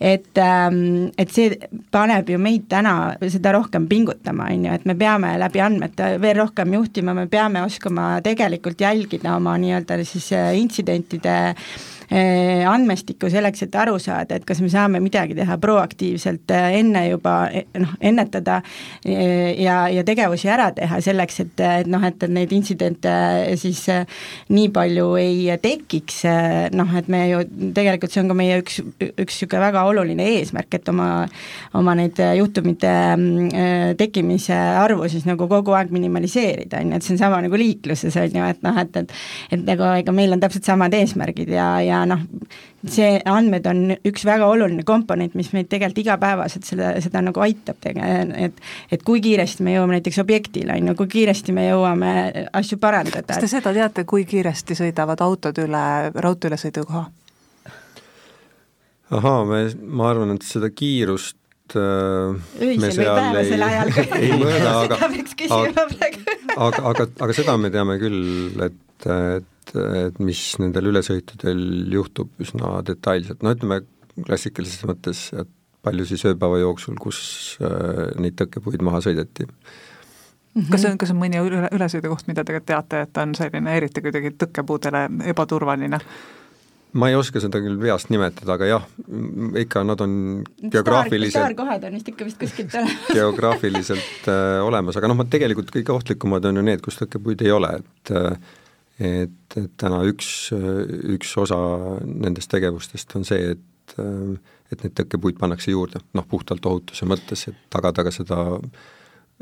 [0.01, 1.57] et, ähm, et see
[1.93, 6.37] paneb ju meid täna seda rohkem pingutama, on ju, et me peame läbi andmete veel
[6.41, 11.67] rohkem juhtima, me peame oskama tegelikult jälgida oma nii-öelda siis äh, intsidentide äh,
[12.11, 17.35] andmestikku selleks, et aru saada, et kas me saame midagi teha proaktiivselt äh, enne juba
[17.79, 18.61] noh, ennetada
[19.03, 23.13] ja, ja tegevusi ära teha selleks, et, et noh, et neid intsidente
[23.59, 23.81] siis
[24.53, 26.23] nii palju ei tekiks,
[26.75, 27.43] noh, et me ju
[27.75, 31.09] tegelikult see on ka meie üks, üks niisugune väga oluline eesmärk, et oma,
[31.77, 32.93] oma neid juhtumite
[33.99, 38.15] tekkimise arvu siis nagu kogu aeg minimaliseerida, on ju, et see on sama nagu liikluses,
[38.19, 39.13] on ju, et noh, et, et
[39.53, 42.21] et nagu ega meil on täpselt samad eesmärgid ja, ja noh,
[42.89, 47.79] see andmed on üks väga oluline komponent, mis meid tegelikult igapäevaselt selle, seda nagu aitab
[47.83, 48.11] tege-,
[48.47, 52.13] et et kui kiiresti me jõuame näiteks objektile, on ju, kui kiiresti me jõuame
[52.53, 53.27] asju parandada.
[53.27, 57.05] kas te seda teate, kui kiiresti sõidavad autod üle raudteeülesõidukoha?
[59.13, 61.37] ahaa, me, ma arvan, et seda kiirust
[61.73, 66.37] öösel või päevasel ajal ei mõõda, aga peaks küsima praegu.
[66.55, 68.21] aga, aga, aga seda me teame küll,
[68.67, 73.81] et, et, et mis nendel ülesõitudel juhtub üsna detailselt, no ütleme
[74.19, 75.49] klassikalises mõttes, et
[75.83, 77.23] palju siis ööpäeva jooksul, kus
[77.61, 79.47] äh, neid tõkkepuid maha sõideti.
[80.69, 84.35] Kas on, kas on mõni üle, ülesõidukoht, mida te teate, et on selline eriti kuidagi
[84.37, 85.99] tõkkepuudele ebaturvaline?
[86.93, 88.83] ma ei oska seda küll peast nimetada, aga jah,
[89.57, 90.11] ikka nad on
[90.61, 95.73] geograafiliselt staarkohad on vist ikka vist kuskilt olemas geograafiliselt äh, olemas, aga noh, ma tegelikult
[95.73, 98.53] kõige ohtlikumad on ju need, kus tõkkepuid ei ole, et äh,
[99.03, 101.59] et, et täna üks, üks osa
[102.03, 103.69] nendest tegevustest on see, et
[104.73, 108.37] et neid tõkkepuid pannakse juurde, noh puhtalt ohutuse mõttes, et tagada ka seda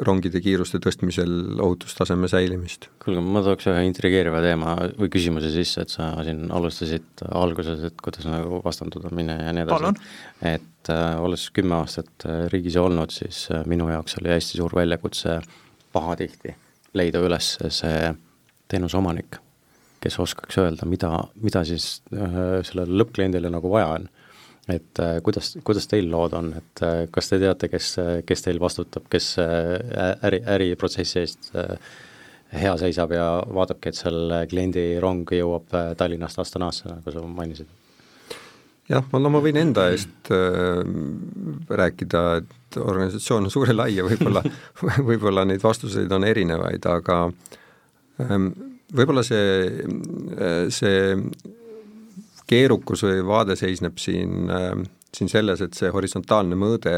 [0.02, 2.88] rongide kiiruste tõstmisel ohutustaseme säilimist.
[3.04, 8.02] kuulge, ma tooks ühe intrigeeriva teema või küsimuse sisse, et sa siin alustasid alguses, et
[8.04, 10.10] kuidas nagu vastanduda minna ja nii edasi.
[10.54, 14.76] et äh, olles kümme aastat äh, riigis olnud, siis äh, minu jaoks oli hästi suur
[14.76, 15.40] väljakutse
[15.94, 16.56] pahatihti
[16.98, 18.14] leida üles see
[18.72, 19.38] teenuse omanik,
[20.02, 21.12] kes oskaks öelda, mida,
[21.42, 24.10] mida siis äh, sellele lõppkliendile nagu vaja on
[24.70, 27.96] et äh, kuidas, kuidas teil lood on, et äh, kas te teate, kes,
[28.28, 31.52] kes teil vastutab, kes äri, äriprotsessi eest
[32.52, 37.70] hea seisab ja vaatabki, et seal kliendi rong jõuab Tallinnast Astanasse, nagu sa mainisid?
[38.92, 40.82] jah, no ma võin enda eest äh,
[41.82, 44.44] rääkida, et organisatsioon on suur ja lai ja võib-olla
[45.10, 47.22] võib-olla neid vastuseid on erinevaid, aga
[48.24, 48.52] ähm,
[48.92, 49.86] võib-olla see,
[50.74, 51.16] see
[52.52, 54.76] keerukus või vaade seisneb siin, äh,
[55.16, 56.94] siin selles, et see horisontaalne mõõde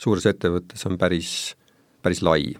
[0.00, 1.54] suures ettevõttes on päris,
[2.02, 2.54] päris lai.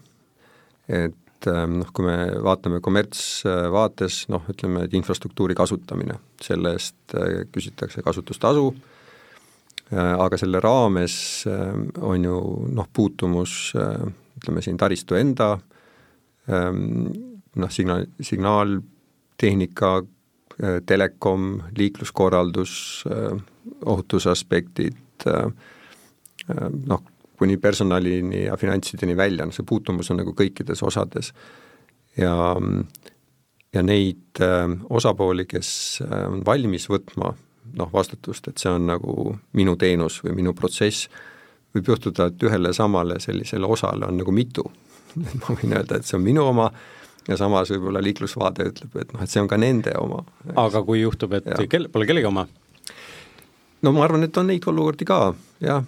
[0.87, 7.45] et äh, noh, kui me vaatame kommertsvaates, noh ütleme, et infrastruktuuri kasutamine, selle eest äh,
[7.51, 8.73] küsitakse kasutustasu,
[9.93, 12.37] aga selle raames on ju
[12.73, 15.51] noh, puutumus ütleme siin taristu enda
[17.55, 19.95] noh, signaal, signaaltehnika
[20.61, 23.41] Äh, telekom, liikluskorraldus, äh,
[23.85, 24.95] ohutusaspektid,
[25.27, 25.51] äh,
[26.85, 27.03] noh,
[27.37, 31.33] kuni personalini ja finantsideni välja, noh see puutumus on nagu kõikides osades.
[32.17, 32.55] ja,
[33.73, 34.37] ja neid
[34.89, 37.33] osapooli, kes on valmis võtma
[37.73, 41.09] noh, vastutust, et see on nagu minu teenus või minu protsess,
[41.73, 44.69] võib juhtuda, et ühele samale sellisele osale on nagu mitu.
[45.41, 46.69] ma võin öelda, et see on minu oma
[47.27, 50.23] ja samas võib-olla liiklusvaade ütleb, et noh, et see on ka nende oma.
[50.55, 51.59] aga kui juhtub, et ja.
[51.69, 52.47] kel-, pole kellegi oma?
[53.83, 55.25] no ma arvan, et on neid olukordi ka,
[55.63, 55.83] jah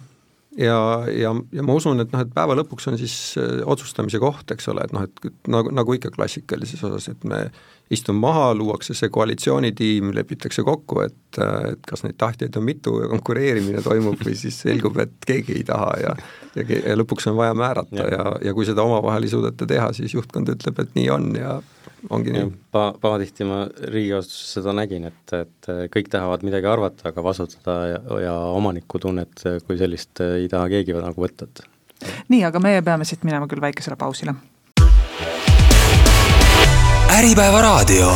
[0.56, 0.78] ja,
[1.12, 4.70] ja, ja ma usun, et noh, et päeva lõpuks on siis äh, otsustamise koht, eks
[4.72, 7.46] ole, et noh, et nagu, nagu ikka klassikalises osas, et me
[7.90, 11.38] istume maha, luuakse see koalitsioonitiim, lepitakse kokku, et,
[11.70, 15.64] et kas neid tahtjaid on mitu ja konkureerimine toimub või siis selgub, et keegi ei
[15.68, 16.16] taha ja
[16.56, 19.92] ja, ja lõpuks on vaja määrata ja, ja, ja kui seda omavahel ei suudeta teha,
[19.96, 21.54] siis juhtkond ütleb, et nii on ja
[22.10, 22.48] ongi nii.
[22.74, 28.02] Pa-, pahatihti ma riigiasutuses seda nägin, et, et kõik tahavad midagi arvata, aga vastutada ja,
[28.24, 31.64] ja omanikutunnet kui sellist ei taha keegi nagu võtta, et
[32.32, 34.36] nii, aga meie peame siit minema küll väikesele pausile.
[37.16, 38.14] Äripäeva raadio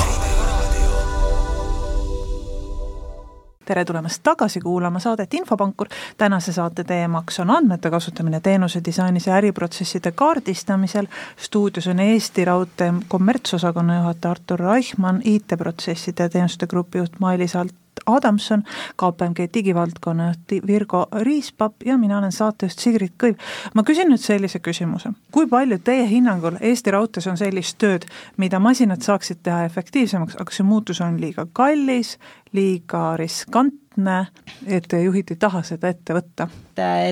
[3.65, 9.35] tere tulemast tagasi kuulama saadet Infopankur, tänase saate teemaks on andmete kasutamine teenuse disainis ja
[9.35, 17.75] äriprotsesside kaardistamisel, stuudios on Eesti Raudtee kommertsosakonna juhataja Artur Reichmann, IT-protsesside teenuste grupijuht Mailis Alt
[18.07, 18.63] Adamson,
[18.97, 23.37] KPMG digivaldkonna juht Virgo Riispap ja mina olen saatejuht Sigrid Kõiv.
[23.75, 28.59] ma küsin nüüd sellise küsimuse, kui palju teie hinnangul Eesti Raudtees on sellist tööd, mida
[28.59, 32.19] masinad saaksid teha efektiivsemaks, aga see muutus on liiga kallis,
[32.57, 34.25] liiga riskantne,
[34.67, 36.49] et juhid ei taha seda ette võtta?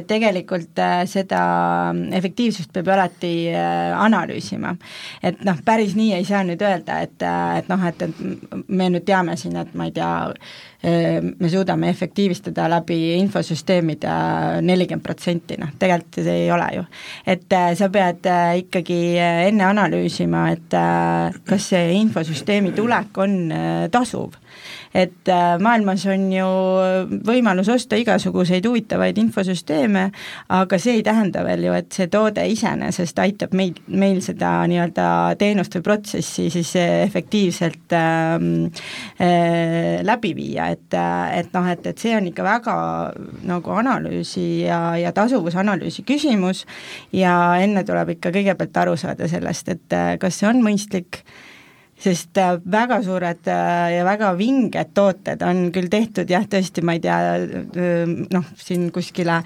[0.09, 1.41] tegelikult äh, seda
[2.17, 4.75] efektiivsust peab alati äh, analüüsima.
[5.23, 8.89] et noh, päris nii ei saa nüüd öelda, et, äh, et noh, et, et me
[8.89, 10.13] nüüd teame siin, et ma ei tea,
[10.79, 14.13] me suudame efektiivistada läbi infosüsteemide
[14.63, 16.85] nelikümmend protsenti, noh tegelikult see ei ole ju.
[17.27, 18.29] et sa pead
[18.63, 20.79] ikkagi enne analüüsima, et
[21.51, 23.37] kas see infosüsteemi tulek on
[23.91, 24.39] tasuv
[24.95, 26.49] et äh, maailmas on ju
[27.27, 30.09] võimalus osta igasuguseid huvitavaid infosüsteeme,
[30.55, 35.09] aga see ei tähenda veel ju, et see toode iseenesest aitab meid, meil seda nii-öelda
[35.41, 38.49] teenust või protsessi siis efektiivselt ähm,
[39.21, 42.79] äh, läbi viia, et, äh, et noh, et, et see on ikka väga
[43.49, 46.65] nagu analüüsi ja, ja tasuvusanalüüsi küsimus
[47.13, 51.23] ja enne tuleb ikka kõigepealt aru saada sellest, et äh, kas see on mõistlik
[51.99, 56.95] sest äh, väga suured äh, ja väga vinged tooted on küll tehtud jah, tõesti, ma
[56.95, 59.41] ei tea, äh, noh, siin kuskile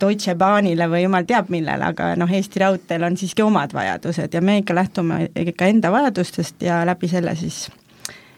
[0.00, 4.42] Deutsche Bahnile või jumal teab millele, aga noh, Eesti Raudteel on siiski omad vajadused ja
[4.44, 7.68] me ikka lähtume ikka enda vajadustest ja läbi selle siis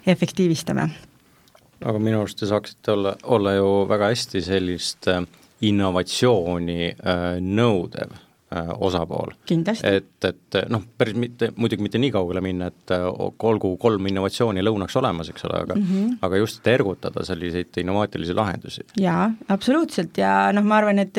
[0.07, 0.91] efektiivistame.
[1.85, 5.11] aga minu arust te saaksite olla, olla ju väga hästi sellist
[5.67, 6.95] innovatsiooni
[7.43, 8.15] nõudev
[8.79, 9.33] osapool.
[9.85, 13.07] et, et noh, päris mitte, muidugi mitte nii kaugele minna, et äh,
[13.51, 16.19] olgu kolm innovatsiooni lõunaks olemas, eks ole, aga mm -hmm.
[16.27, 18.87] aga just, et ergutada selliseid innovaatilisi lahendusi.
[19.01, 21.17] jaa, absoluutselt ja noh, ma arvan, et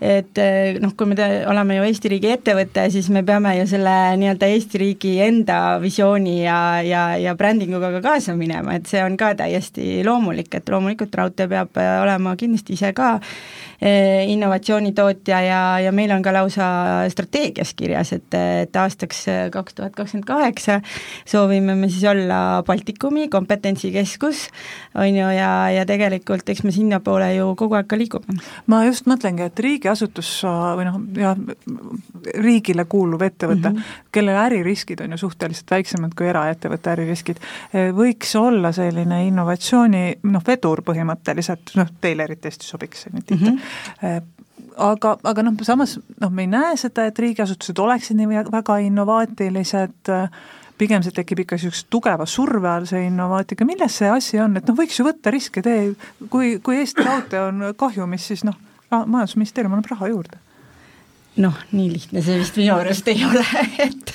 [0.00, 0.40] et
[0.80, 4.46] noh, kui me te, oleme ju Eesti riigi ettevõte, siis me peame ju selle nii-öelda
[4.46, 9.34] Eesti riigi enda visiooni ja, ja, ja brändinguga ka kaasa minema, et see on ka
[9.34, 13.18] täiesti loomulik, et loomulikult raudtee peab olema kindlasti ise ka
[14.26, 16.64] innovatsioonitootja ja, ja meil on ka lausa
[17.08, 20.80] strateegias kirjas, et, et aastaks eh, kaks tuhat kakskümmend kaheksa
[21.28, 24.48] soovime me siis olla Baltikumi kompetentsikeskus,
[24.94, 28.36] on ju, ja, ja tegelikult eks me sinnapoole ju kogu aeg ka liigume.
[28.66, 31.40] ma just mõtlengi, et riigiasutus või noh, jah,
[32.36, 34.04] riigile kuuluv ettevõte mm, -hmm.
[34.12, 37.40] kelle äririskid on ju suhteliselt väiksemad kui eraettevõtte äririskid,
[37.72, 43.30] eh, võiks olla selline innovatsiooni noh, vedur põhimõtteliselt, noh, teile eriti hästi sobiks see nüüd
[43.30, 43.69] mm -hmm Äh,
[44.00, 50.12] aga, aga noh, samas noh, me ei näe seda, et riigiasutused oleksid nii väga innovaatilised,
[50.80, 54.68] pigem see tekib ikka niisuguse tugeva surve all, see innovaatika, milles see asi on, et
[54.68, 55.90] noh, võiks ju võtta riske, tee,
[56.32, 58.56] kui, kui Eesti Raudtee on kahjumis, siis noh,
[58.90, 60.40] majandusministeerium annab raha juurde
[61.38, 63.44] noh, nii lihtne see vist minu arust ei ole,
[63.86, 64.12] et,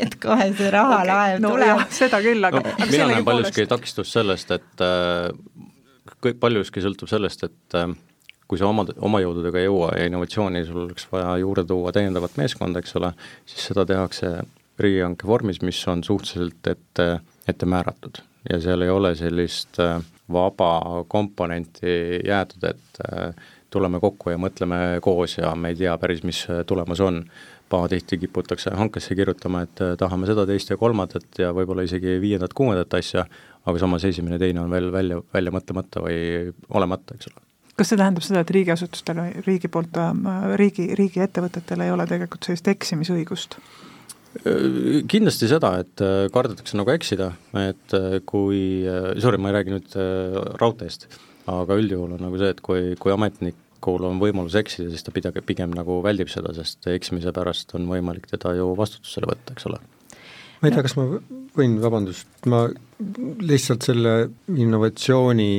[0.00, 1.42] et kohe see rahalaev okay.
[1.42, 1.82] no, tuleb.
[1.94, 2.88] seda küll, aga no,.
[2.88, 5.28] mina näen paljuski takistust sellest, et äh,
[6.24, 7.92] kõik paljuski sõltub sellest, et äh,
[8.48, 12.36] kui sa oma, oma jõududega ei jõua ja innovatsiooni sul oleks vaja juurde tuua täiendavat
[12.40, 13.14] meeskonda, eks ole,
[13.48, 14.36] siis seda tehakse
[14.78, 17.08] riigihanke vormis, mis on suhteliselt ette,
[17.48, 19.98] ette määratud ja seal ei ole sellist äh,
[20.32, 23.34] vaba komponenti jäetud, et äh,
[23.70, 27.24] tuleme kokku ja mõtleme koos ja me ei tea päris, mis tulemus on.
[27.68, 32.94] pahatihti kiputakse hankesse kirjutama, et äh, tahame seda, teist ja kolmandat ja võib-olla isegi viiendat-kuuendat
[33.00, 33.24] asja,
[33.64, 37.43] aga samas esimene, teine on veel välja, välja mõtlemata või olemata, eks ole
[37.78, 39.96] kas see tähendab seda, et riigiasutustel, riigi poolt,
[40.60, 43.58] riigi, riigiettevõtetel ei ole tegelikult sellist eksimisõigust?
[45.10, 49.74] kindlasti seda, et äh, kardetakse nagu eksida, et äh, kui, äh, sorry, ma ei räägi
[49.76, 49.94] nüüd
[50.60, 51.06] raudteest,
[51.50, 55.44] aga üldjuhul on nagu see, et kui, kui ametnikul on võimalus eksida, siis ta pidage,
[55.46, 59.78] pigem nagu väldib seda, sest eksimise pärast on võimalik teda ju vastutusele võtta, eks ole.
[60.60, 61.06] ma ei tea, kas ma
[61.54, 62.66] võin, vabandust, ma
[63.44, 64.16] lihtsalt selle
[64.50, 65.52] innovatsiooni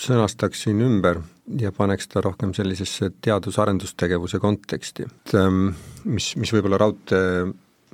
[0.00, 1.20] sõnastaksin ümber
[1.60, 5.70] ja paneks ta rohkem sellisesse teadus-arendustegevuse konteksti, et ähm,
[6.04, 7.46] mis, mis võib-olla raudtee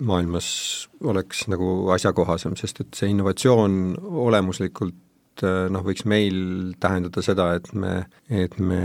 [0.02, 0.48] maailmas
[1.04, 3.76] oleks nagu asjakohasem, sest et see innovatsioon
[4.26, 8.82] olemuslikult äh, noh, võiks meil tähendada seda, et me, et me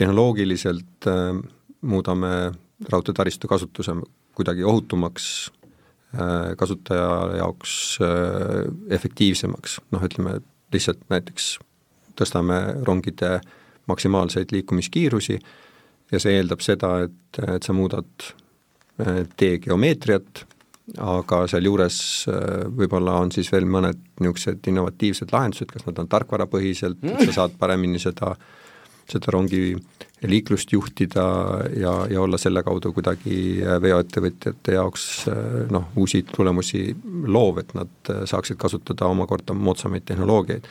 [0.00, 1.32] tehnoloogiliselt äh,
[1.80, 2.34] muudame
[2.90, 3.94] raudteetaristu kasutuse
[4.36, 5.24] kuidagi ohutumaks
[6.16, 7.72] äh,, kasutaja jaoks
[8.04, 10.38] äh, efektiivsemaks, noh ütleme
[10.72, 11.56] lihtsalt näiteks
[12.18, 13.38] tõstame rongide
[13.90, 15.38] maksimaalseid liikumiskiirusi
[16.12, 18.30] ja see eeldab seda, et, et sa muudad
[19.02, 20.44] äh, tee geomeetriat,
[21.06, 27.04] aga sealjuures äh, võib-olla on siis veel mõned niisugused innovatiivsed lahendused, kas nad on tarkvarapõhiselt,
[27.26, 28.34] sa saad paremini seda,
[29.10, 29.74] seda rongi
[30.28, 31.24] liiklust juhtida
[31.78, 35.10] ja, ja olla selle kaudu kuidagi äh, veoettevõtjate jaoks
[35.70, 36.88] noh, uusi tulemusi
[37.30, 40.66] loov, et nad saaksid kasutada omakorda moodsamaid tehnoloogiaid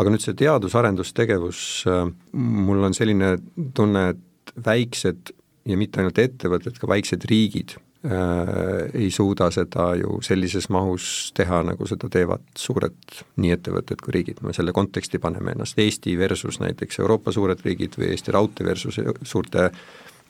[0.00, 3.36] aga nüüd see teadus-arendustegevus, äh, mul on selline
[3.76, 5.32] tunne, et väiksed
[5.68, 11.62] ja mitte ainult ettevõtted, ka väiksed riigid äh, ei suuda seda ju sellises mahus teha,
[11.68, 16.60] nagu seda teevad suured nii ettevõtted kui riigid, me selle konteksti paneme ennast Eesti versus
[16.62, 19.70] näiteks Euroopa suured riigid või Eesti Raudtee versus suurte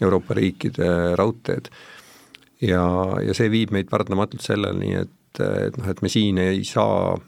[0.00, 1.70] Euroopa riikide raudteed.
[2.60, 2.84] ja,
[3.24, 7.18] ja see viib meid paratamatult selleni, et, et noh, et me siin ei saa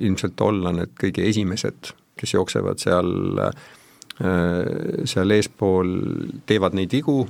[0.00, 3.10] ilmselt olla need kõige esimesed, kes jooksevad seal,
[3.46, 3.56] äh,
[5.08, 5.92] seal eespool,
[6.48, 7.22] teevad neid vigu,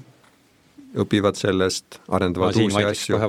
[0.96, 3.20] õpivad sellest, arendavad uusi asju.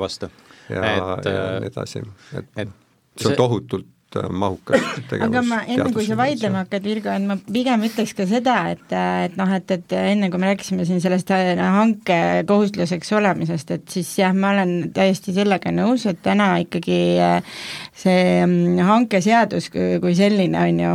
[0.70, 2.04] ja, ja äh, nii edasi,
[2.38, 2.74] et, et
[3.18, 5.28] see on tohutult Äh, mahukas tegevus.
[5.28, 8.86] aga ma, enne kui sa vaidlema hakkad, Virgo, et ma pigem ütleks ka seda, et,
[8.96, 13.84] et noh, et, et enne kui me rääkisime siin sellest äh, hanke kohustuseks olemisest, et
[13.92, 17.60] siis jah, ma olen täiesti sellega nõus, et täna ikkagi äh,
[17.98, 20.94] see mm, hankeseadus kui selline, on ju,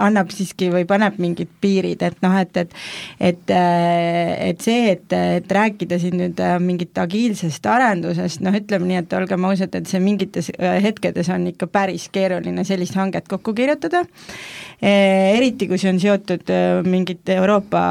[0.00, 2.76] annab siiski või paneb mingid piirid, et noh, et, et
[3.20, 9.18] et, et see, et, et rääkida siin nüüd mingit agiilsest arendusest, noh ütleme nii, et
[9.18, 14.04] olgem ausad, et see mingites hetkedes on ikka päris keeruline keeruline sellist hanget kokku kirjutada,
[14.80, 17.82] eh, eriti kui see on seotud eh, mingite Euroopa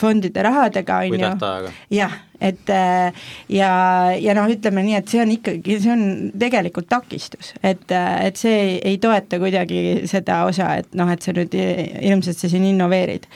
[0.00, 1.72] fondide rahadega, on ju.
[1.98, 3.24] jah, et eh,
[3.56, 3.72] ja,
[4.20, 6.06] ja noh, ütleme nii, et see on ikkagi, see on
[6.40, 11.34] tegelikult takistus, et, et see ei, ei toeta kuidagi seda osa, et noh, et sa
[11.36, 13.28] nüüd hirmsasti siin innoveerid.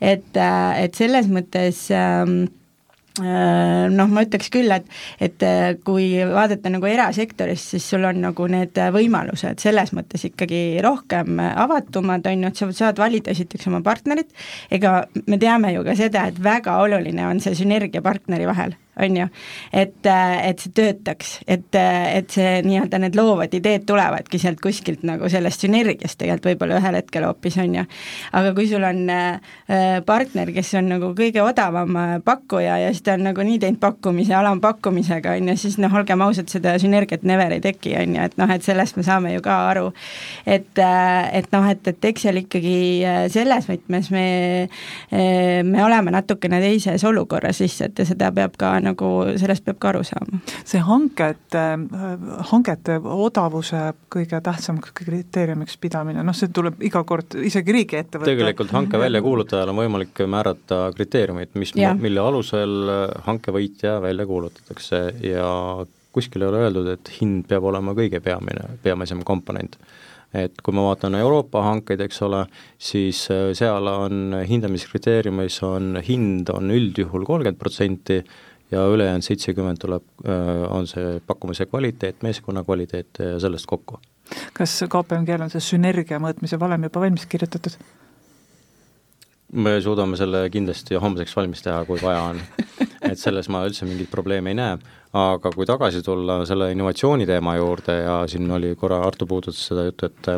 [0.00, 2.57] et, et selles mõttes äh, Äh,
[3.20, 4.88] noh, ma ütleks küll, et,
[5.22, 10.80] et äh, kui vaadata nagu erasektorist, siis sul on nagu need võimalused selles mõttes ikkagi
[10.84, 14.30] rohkem avatumad, on ju, et sa saad valida esiteks oma partnerit,
[14.74, 19.16] ega me teame ju ka seda, et väga oluline on see sünergia partneri vahel on
[19.16, 19.26] ju,
[19.72, 25.28] et, et see töötaks, et, et see nii-öelda need loovad ideed tulevadki sealt kuskilt nagu
[25.30, 27.84] sellest sünergiast tegelikult võib-olla ühel hetkel hoopis, on ju.
[28.38, 33.04] aga kui sul on äh, partner, kes on nagu kõige odavam äh, pakkuja ja siis
[33.06, 37.54] ta on nagunii teinud pakkumise alampakkumisega, on ju, siis noh, olgem ausad, seda sünergiat never
[37.56, 39.92] ei teki, on ju, et noh, et sellest me saame ju ka aru.
[40.46, 42.78] et, äh, et noh, et, et eks seal ikkagi
[43.32, 44.26] selles võtmes me,
[45.64, 50.04] me oleme natukene teises olukorras lihtsalt ja seda peab ka nagu sellest peab ka aru
[50.06, 50.40] saama.
[50.68, 51.64] see hankete,
[52.52, 59.00] hangete odavuse kõige tähtsamaks kriteeriumiks pidamine, noh see tuleb iga kord isegi riigiettevõtte tegelikult hanke
[59.00, 62.92] väljakuulutajal on võimalik määrata kriteeriumid, mis, mille alusel
[63.28, 65.46] hanke võitja välja kuulutatakse ja
[66.12, 69.78] kuskil ei ole öeldud, et hind peab olema kõige peamine, peamisem komponent.
[70.36, 72.42] Et kui ma vaatan Euroopa hankeid, eks ole,
[72.76, 73.22] siis
[73.56, 78.18] seal on hindamiskriteeriumis on hind on üldjuhul kolmkümmend protsenti
[78.70, 84.00] ja ülejäänud seitsekümmend tuleb, äh, on see pakkumise kvaliteet, meeskonna kvaliteet ja sellest kokku.
[84.52, 87.78] kas KPMG-l on see sünergia mõõtmise valem juba valmis kirjutatud?
[89.52, 92.40] me suudame selle kindlasti homseks valmis teha, kui vaja on.
[93.10, 94.78] et selles ma üldse mingit probleemi ei näe,
[95.16, 99.86] aga kui tagasi tulla selle innovatsiooni teema juurde ja siin oli korra, Arto puudutas seda
[99.88, 100.32] juttu, et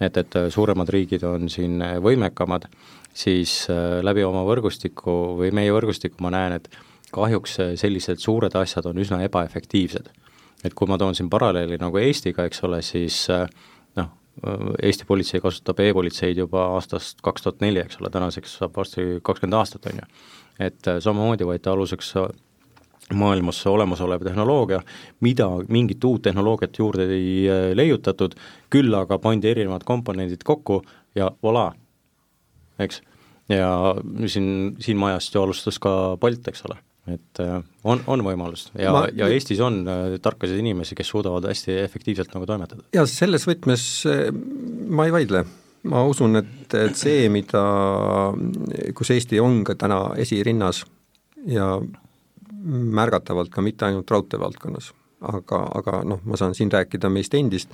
[0.00, 2.66] et, et suuremad riigid on siin võimekamad,
[3.12, 6.70] siis äh, läbi oma võrgustiku või meie võrgustiku ma näen, et
[7.12, 10.10] kahjuks sellised suured asjad on üsna ebaefektiivsed.
[10.64, 13.46] et kui ma toon siin paralleeli nagu Eestiga, eks ole, siis äh,
[13.96, 14.10] noh,
[14.82, 19.56] Eesti politsei kasutab e-politseid juba aastast kaks tuhat neli, eks ole, tänaseks saab varsti kakskümmend
[19.58, 20.06] aastat, on ju.
[20.60, 22.28] et äh, samamoodi võeti aluseks äh,
[23.14, 24.80] maailmas olemasolev tehnoloogia,
[25.20, 28.36] mida, mingit uut tehnoloogiat juurde ei äh, leiutatud,
[28.70, 30.82] küll aga pandi erinevad komponendid kokku
[31.14, 31.70] ja voilà,
[32.78, 33.02] eks.
[33.48, 33.96] ja
[34.26, 36.78] siin, siin majast ju alustas ka Bolt, eks ole,
[37.14, 38.68] et äh, on, on võimalus.
[38.78, 42.86] Ja ja Eestis on äh, tarkasid inimesi, kes suudavad hästi efektiivselt nagu toimetada.
[42.96, 43.88] ja selles võtmes
[44.90, 45.44] ma ei vaidle.
[45.90, 47.62] Ma usun, et, et see, mida,
[48.96, 50.82] kus Eesti on ka täna esirinnas
[51.48, 51.78] ja
[52.60, 54.90] märgatavalt ka mitte ainult raudtee valdkonnas,
[55.32, 57.72] aga, aga noh, ma saan siin rääkida meist endist,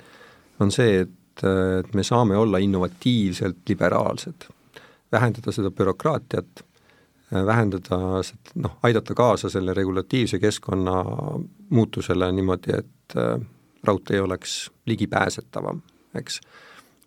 [0.62, 1.44] on see, et,
[1.80, 4.46] et me saame olla innovatiivselt liberaalsed,
[5.12, 6.62] vähendada seda bürokraatiat,
[7.32, 7.98] vähendada,
[8.54, 11.00] noh, aidata kaasa selle regulatiivse keskkonna
[11.70, 13.16] muutusele niimoodi, et
[13.86, 15.80] raudtee oleks ligipääsetavam,
[16.14, 16.40] eks.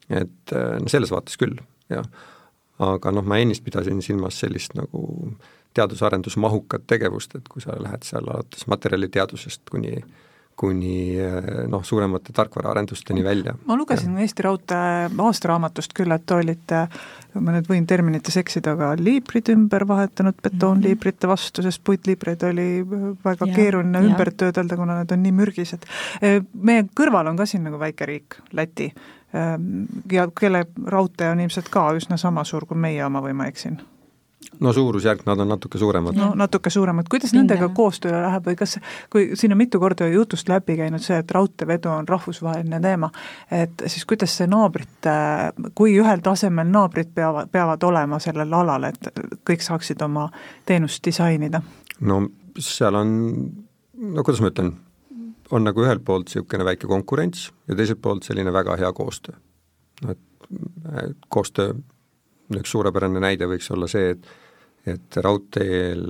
[0.10, 1.56] et no selles vaates küll,
[1.90, 2.04] jah.
[2.80, 8.06] aga noh, ma ennist pidasin silmas sellist nagu äh, teadus-arendusmahukat tegevust, et kui sa lähed
[8.08, 10.00] seal alates materjaliteadusest kuni
[10.60, 11.16] kuni
[11.72, 13.54] noh, suuremate tarkvaraarendusteni välja.
[13.66, 14.26] ma lugesin ja.
[14.26, 16.82] Eesti Raudtee aastaraamatust küll, et te olite,
[17.40, 22.68] ma nüüd võin terminites eksida, aga liibrid ümber vahetanud betoonliibrite vastu, sest puitliibreid oli
[23.26, 24.10] väga ja, keeruline ja.
[24.10, 25.88] ümber töödelda, kuna need on nii mürgised.
[26.54, 28.90] meie kõrval on ka siin nagu väike riik, Läti,
[30.12, 33.80] ja kelle raudtee on ilmselt ka üsna sama suur kui meie oma või ma eksin
[34.60, 36.16] no suurusjärk, nad on natuke suuremad.
[36.16, 37.42] no natuke suuremad, kuidas Minge.
[37.42, 38.78] nendega koostöö läheb või kas,
[39.10, 43.12] kui siin on mitu korda jutust läbi käinud see, et raudteevedu on rahvusvaheline teema,
[43.52, 45.16] et siis kuidas see naabrite,
[45.76, 49.12] kui ühel tasemel naabrid peavad, peavad olema sellel alal, et
[49.48, 50.30] kõik saaksid oma
[50.66, 51.62] teenust disainida?
[52.00, 52.22] no
[52.60, 53.12] seal on,
[54.16, 54.74] no kuidas ma ütlen,
[55.52, 59.36] on nagu ühelt poolt niisugune väike konkurents ja teiselt poolt selline väga hea koostöö.
[60.04, 60.20] no et
[61.30, 61.74] koostöö
[62.58, 64.30] üks suurepärane näide võiks olla see, et
[64.96, 66.04] et raudteel,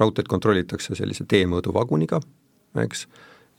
[0.00, 2.20] raudteed kontrollitakse sellise teemõõduvaguniga,
[2.82, 3.06] eks,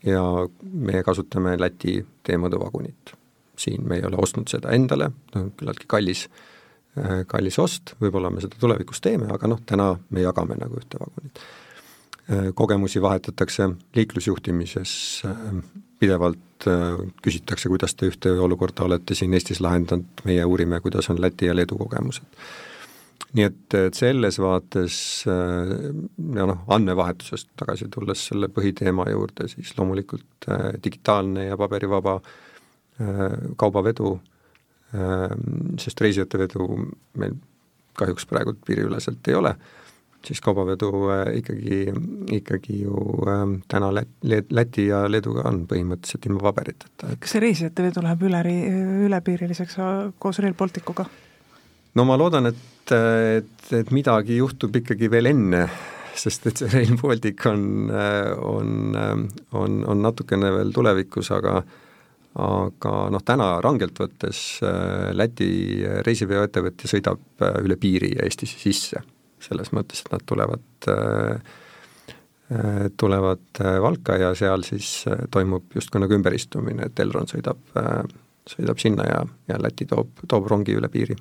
[0.06, 0.24] ja
[0.62, 3.16] meie kasutame Läti teemõõduvagunit.
[3.58, 6.28] siin me ei ole ostnud seda endale, noh küllaltki kallis,
[7.28, 11.42] kallis ost, võib-olla me seda tulevikus teeme, aga noh, täna me jagame nagu ühte vagunit.
[12.56, 15.24] kogemusi vahetatakse liiklusjuhtimises
[16.00, 21.22] pidevalt äh, küsitakse, kuidas te ühte olukorda olete siin Eestis lahendanud, meie uurime, kuidas on
[21.22, 22.26] Läti ja Leedu kogemused.
[23.36, 25.74] Nii et, et selles vaates äh,
[26.38, 32.20] ja noh, andmevahetusest tagasi tulles selle põhiteema juurde, siis loomulikult äh, digitaalne ja paberivaba
[33.62, 34.16] kaubavedu,
[35.78, 36.64] sest reisijatevedu
[37.22, 37.36] meil
[37.94, 39.52] kahjuks praegu piiriüleselt ei ole
[40.26, 41.86] siis kaubavedu äh, ikkagi,
[42.32, 42.96] ikkagi ju
[43.68, 47.14] täna Lät-, Läti ja Leeduga on põhimõtteliselt ilma paberiteta.
[47.20, 48.42] kas see reisijate vedu läheb üle,
[49.08, 51.08] ülepiiriliseks äh, koos Rail Balticuga?
[51.98, 55.66] No ma loodan, et, et, et midagi juhtub ikkagi veel enne,
[56.18, 58.96] sest et see Rail Baltic on, äh, on,
[59.58, 61.60] on, on natukene veel tulevikus, aga
[62.38, 64.40] aga noh, täna rangelt võttes
[65.18, 65.48] Läti
[66.06, 69.02] reisiveoettevõtja sõidab üle piiri Eestisse sisse.
[69.42, 71.56] Selles mõttes, et nad tulevad äh,
[72.54, 77.62] äh, tulevad äh, Valka ja seal siis toimub justkui nagu ümberistumine, et Elron sõidab
[78.52, 81.16] sõidab sinna ja, ja Läti toob, toob rongi üle piiri.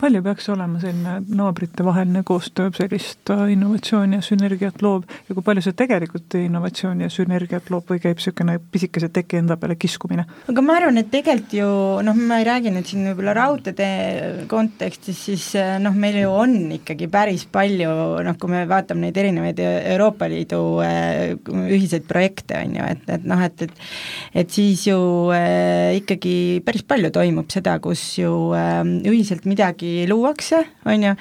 [0.00, 5.76] palju peaks olema selline naabritevaheline koostöö sellist innovatsiooni ja sünergiat loob ja kui palju see
[5.78, 10.26] tegelikult innovatsiooni ja sünergiat loob või käib niisugune pisikese teki enda peale kiskumine?
[10.48, 11.68] aga ma arvan, et tegelikult ju
[12.06, 15.48] noh, ma ei räägi nüüd siin võib-olla raudteetee kontekstis, siis
[15.82, 17.92] noh, meil ju on ikkagi päris palju
[18.26, 21.34] noh, kui me vaatame neid erinevaid Euroopa Liidu äh,
[21.68, 24.98] ühiseid projekte, on ju, et, et noh, et, et et siis ju
[25.34, 31.14] äh, ikkagi päris palju toimub seda, kus ju ähm, ühiselt midagi luuakse, on ju,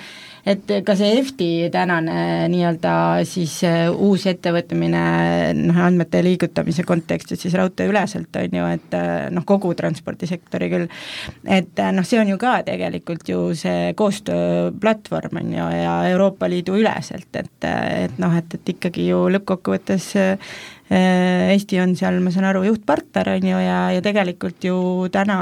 [0.48, 2.94] et ka see EFTi tänane nii-öelda
[3.28, 5.02] siis äh, uus ettevõtmine
[5.58, 10.88] noh, andmete liigutamise kontekstis siis raudteeüleselt, on ju, et äh, noh, kogu transpordisektori küll,
[11.44, 16.50] et äh, noh, see on ju ka tegelikult ju see koostööplatvorm, on ju, ja Euroopa
[16.52, 20.14] Liidu üleselt, et, et noh, et, et ikkagi ju lõppkokkuvõttes
[20.88, 24.78] Eesti on seal, ma saan aru, juhtpartner, on ju, ja, ja tegelikult ju
[25.12, 25.40] täna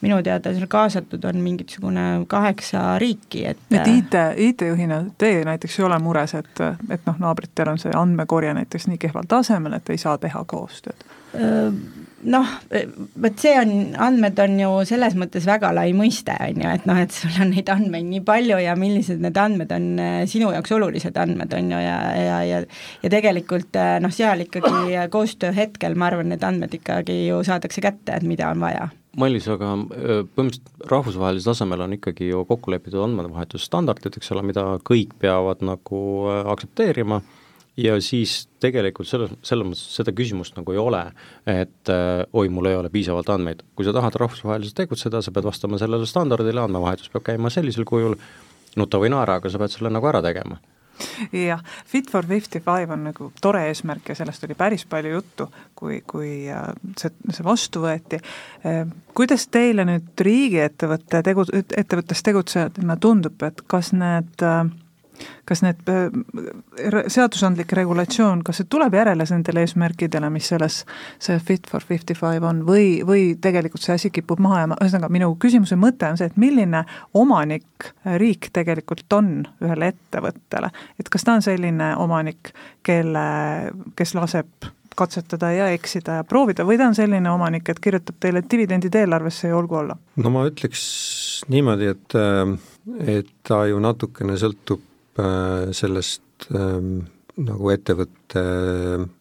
[0.00, 5.86] minu teada seal kaasatud on mingisugune kaheksa riiki, et et IT, IT-juhina teie näiteks ei
[5.88, 10.00] ole mures, et, et noh, naabritel on see andmekorje näiteks nii kehval tasemel, et ei
[10.00, 11.08] saa teha koostööd?
[12.20, 12.48] noh,
[13.22, 13.70] vot see on,
[14.02, 17.52] andmed on ju selles mõttes väga lai mõiste, on ju, et noh, et sul on
[17.54, 19.86] neid andmeid nii palju ja millised need andmed on
[20.28, 22.62] sinu jaoks olulised andmed, on ju, ja, ja, ja
[23.04, 28.16] ja tegelikult noh, seal ikkagi koostöö hetkel ma arvan, need andmed ikkagi ju saadakse kätte,
[28.16, 34.20] et mida on vaja Mailis, aga põhimõtteliselt rahvusvahelisel tasemel on ikkagi ju kokku lepitud andmevahetusstandardid,
[34.20, 36.02] eks ole, mida kõik peavad nagu
[36.52, 37.18] aktsepteerima.
[37.80, 41.00] Ja siis tegelikult selles, selles mõttes seda küsimust nagu ei ole,
[41.48, 43.62] et äh, oi, mul ei ole piisavalt andmeid.
[43.78, 48.18] kui sa tahad rahvusvaheliselt tegutseda, sa pead vastama sellele standardile, andmevahetus peab käima sellisel kujul,
[48.76, 50.58] nuta või naera, aga sa pead selle nagu ära tegema
[51.32, 55.48] jah, Fit for fifty five on nagu tore eesmärk ja sellest oli päris palju juttu,
[55.74, 58.20] kui, kui äh, see, see vastu võeti.
[58.66, 58.84] Äh,
[59.16, 64.64] kuidas teile nüüd riigiettevõtte tegu, ettevõttes tegutsejatena tundub, et kas need äh,
[65.48, 66.08] kas need äh,
[67.10, 70.82] seadusandlik regulatsioon, kas see tuleb järele nendele eesmärkidele, mis selles,
[71.22, 72.64] see Fit for fifty five on?
[72.66, 76.40] Või, või tegelikult see asi kipub maha jääma, ühesõnaga minu küsimuse mõte on see, et
[76.40, 77.90] milline omanik
[78.20, 82.52] riik tegelikult on ühele ettevõttele, et kas ta on selline omanik,
[82.86, 83.24] kelle,
[83.98, 88.42] kes laseb katsetada ja eksida ja proovida või ta on selline omanik, et kirjutab teile
[88.44, 89.96] dividendid eelarvesse ja olgu olla?
[90.16, 90.84] no ma ütleks
[91.48, 92.16] niimoodi, et,
[93.18, 97.00] et ta ju natukene sõltub Äh, sellest ähm,
[97.40, 98.42] nagu ettevõtte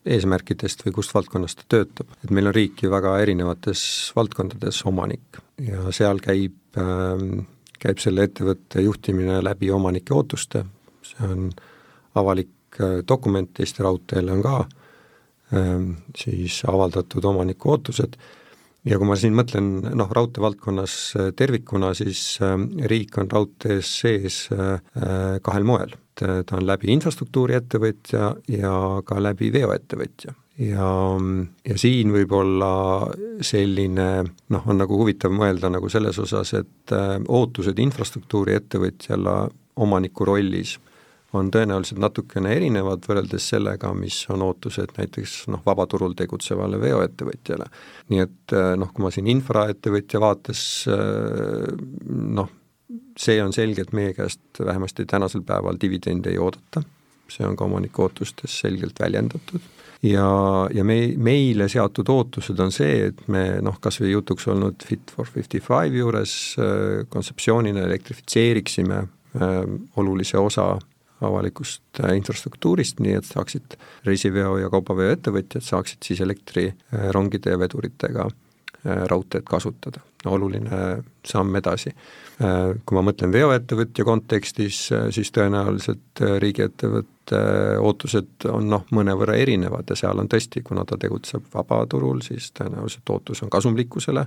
[0.07, 2.09] eesmärkidest või kust valdkonnast ta töötab.
[2.23, 3.81] et meil on riik ju väga erinevates
[4.15, 7.45] valdkondades omanik ja seal käib, ähm,
[7.79, 10.65] käib selle ettevõtte juhtimine läbi omanike ootuste,
[11.03, 11.49] see on
[12.19, 14.57] avalik äh, dokument, Eesti Raudteele on ka
[15.53, 18.19] ähm, siis avaldatud omaniku ootused
[18.89, 22.55] ja kui ma siin mõtlen noh, raudteevaldkonnas äh, tervikuna, siis äh,
[22.89, 24.79] riik on raudtees sees äh,
[25.45, 25.97] kahel moel.
[26.19, 28.71] ta on läbi infrastruktuuriettevõtja ja
[29.07, 30.89] ka läbi veoettevõtja ja,
[31.63, 32.71] ja siin võib olla
[33.39, 34.07] selline
[34.51, 36.91] noh, on nagu huvitav mõelda nagu selles osas, et
[37.23, 39.37] ootused infrastruktuuriettevõtjale
[39.79, 40.75] omaniku rollis
[41.37, 47.69] on tõenäoliselt natukene erinevad võrreldes sellega, mis on ootused näiteks noh, vabaturul tegutsevale veoettevõtjale.
[48.09, 51.67] nii et eh, noh, kui ma siin infraettevõtja vaates eh,
[52.09, 52.49] noh,
[53.19, 56.81] see on selge, et meie käest vähemasti tänasel päeval dividende ei oodata,
[57.29, 59.61] see on ka omaniku ootustes selgelt väljendatud
[60.01, 60.25] ja,
[60.73, 65.13] ja me, meile seatud ootused on see, et me noh, kas või jutuks olnud Fit
[65.13, 69.05] for fifty five juures äh, kontseptsioonina elektrifitseeriksime
[70.01, 70.71] olulise osa
[71.21, 78.27] avalikust äh, infrastruktuurist, nii et saaksid reisiveo ja kaubaveo ettevõtjad saaksid siis elektrirongide ja veduritega
[78.29, 81.93] äh, raudteed kasutada, oluline samm edasi.
[82.39, 87.43] Äh, kui ma mõtlen veoettevõtja kontekstis, siis tõenäoliselt riigiettevõtte
[87.83, 93.13] ootused on noh, mõnevõrra erinevad ja seal on tõesti, kuna ta tegutseb vabaturul, siis tõenäoliselt
[93.13, 94.25] ootus on kasumlikkusele,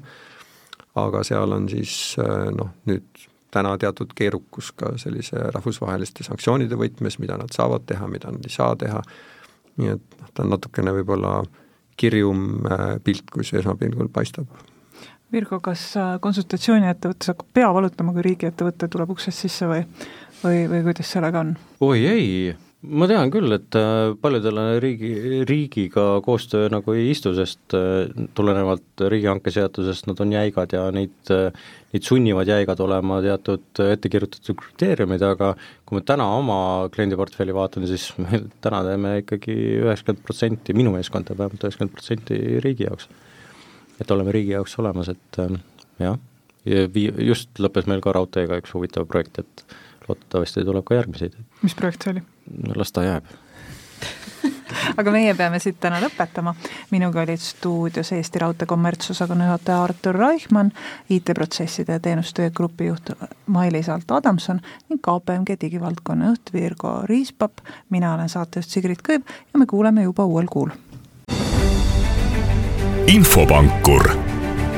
[1.03, 7.37] aga seal on siis noh, nüüd täna teatud keerukus ka sellise rahvusvaheliste sanktsioonide võtmes, mida
[7.41, 9.03] nad saavad teha, mida nad ei saa teha,
[9.81, 11.41] nii et noh, ta on natukene võib-olla
[12.01, 14.49] kirjum äh, pilt, kui see esmapilgul paistab.
[15.33, 19.85] Virgo, kas äh, konsultatsiooniettevõttes hakkab pea valutama, kui riigiettevõte tuleb uksest sisse või,
[20.43, 21.55] või, või kuidas sellega on?
[21.85, 22.29] oi ei,
[22.83, 25.11] ma tean küll, et äh, paljudele riigi,
[25.47, 31.15] riigiga koostöö nagu ei istu, sest äh, tulenevalt riigihanke seadusest nad on jäigad ja neid,
[31.31, 31.55] äh,
[31.95, 35.53] neid sunnivad jäigad olema teatud ettekirjutatud kriteeriumid, aga
[35.87, 36.59] kui ma täna oma
[36.95, 42.41] kliendiportfelli vaatan, siis me täna teeme ikkagi üheksakümmend protsenti, minu meeskond teeb vähemalt üheksakümmend protsenti
[42.67, 43.07] riigi jaoks.
[44.03, 45.41] et oleme riigi jaoks olemas, et
[46.03, 46.19] jah,
[46.67, 49.67] just lõppes meil ka raudteega üks huvitav projekt, et
[50.09, 51.39] loodetavasti tuleb ka järgmiseid.
[51.63, 52.27] mis projekt see oli?
[52.77, 53.31] las ta jääb
[55.01, 56.55] aga meie peame siit täna lõpetama.
[56.91, 60.73] minuga olid stuudios Eesti Raudtee kommertsosakonna juhataja Artur Reichmann,
[61.11, 63.11] IT-protsesside ja teenustöö grupijuht
[63.47, 67.53] Mailis Alt Adamson ning KPMG digivaldkonna juht Virgo Riispap.
[67.91, 69.23] mina olen saatejuht Sigrid Kõiv
[69.53, 70.71] ja me kuuleme juba uuel kuul.
[73.07, 74.11] infopankur,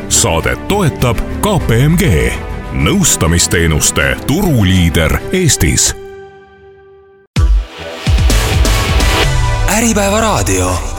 [0.08, 5.94] saadet toetab KPMG nõustamisteenuste turuliider Eestis.
[9.68, 10.93] Äripäeva raadio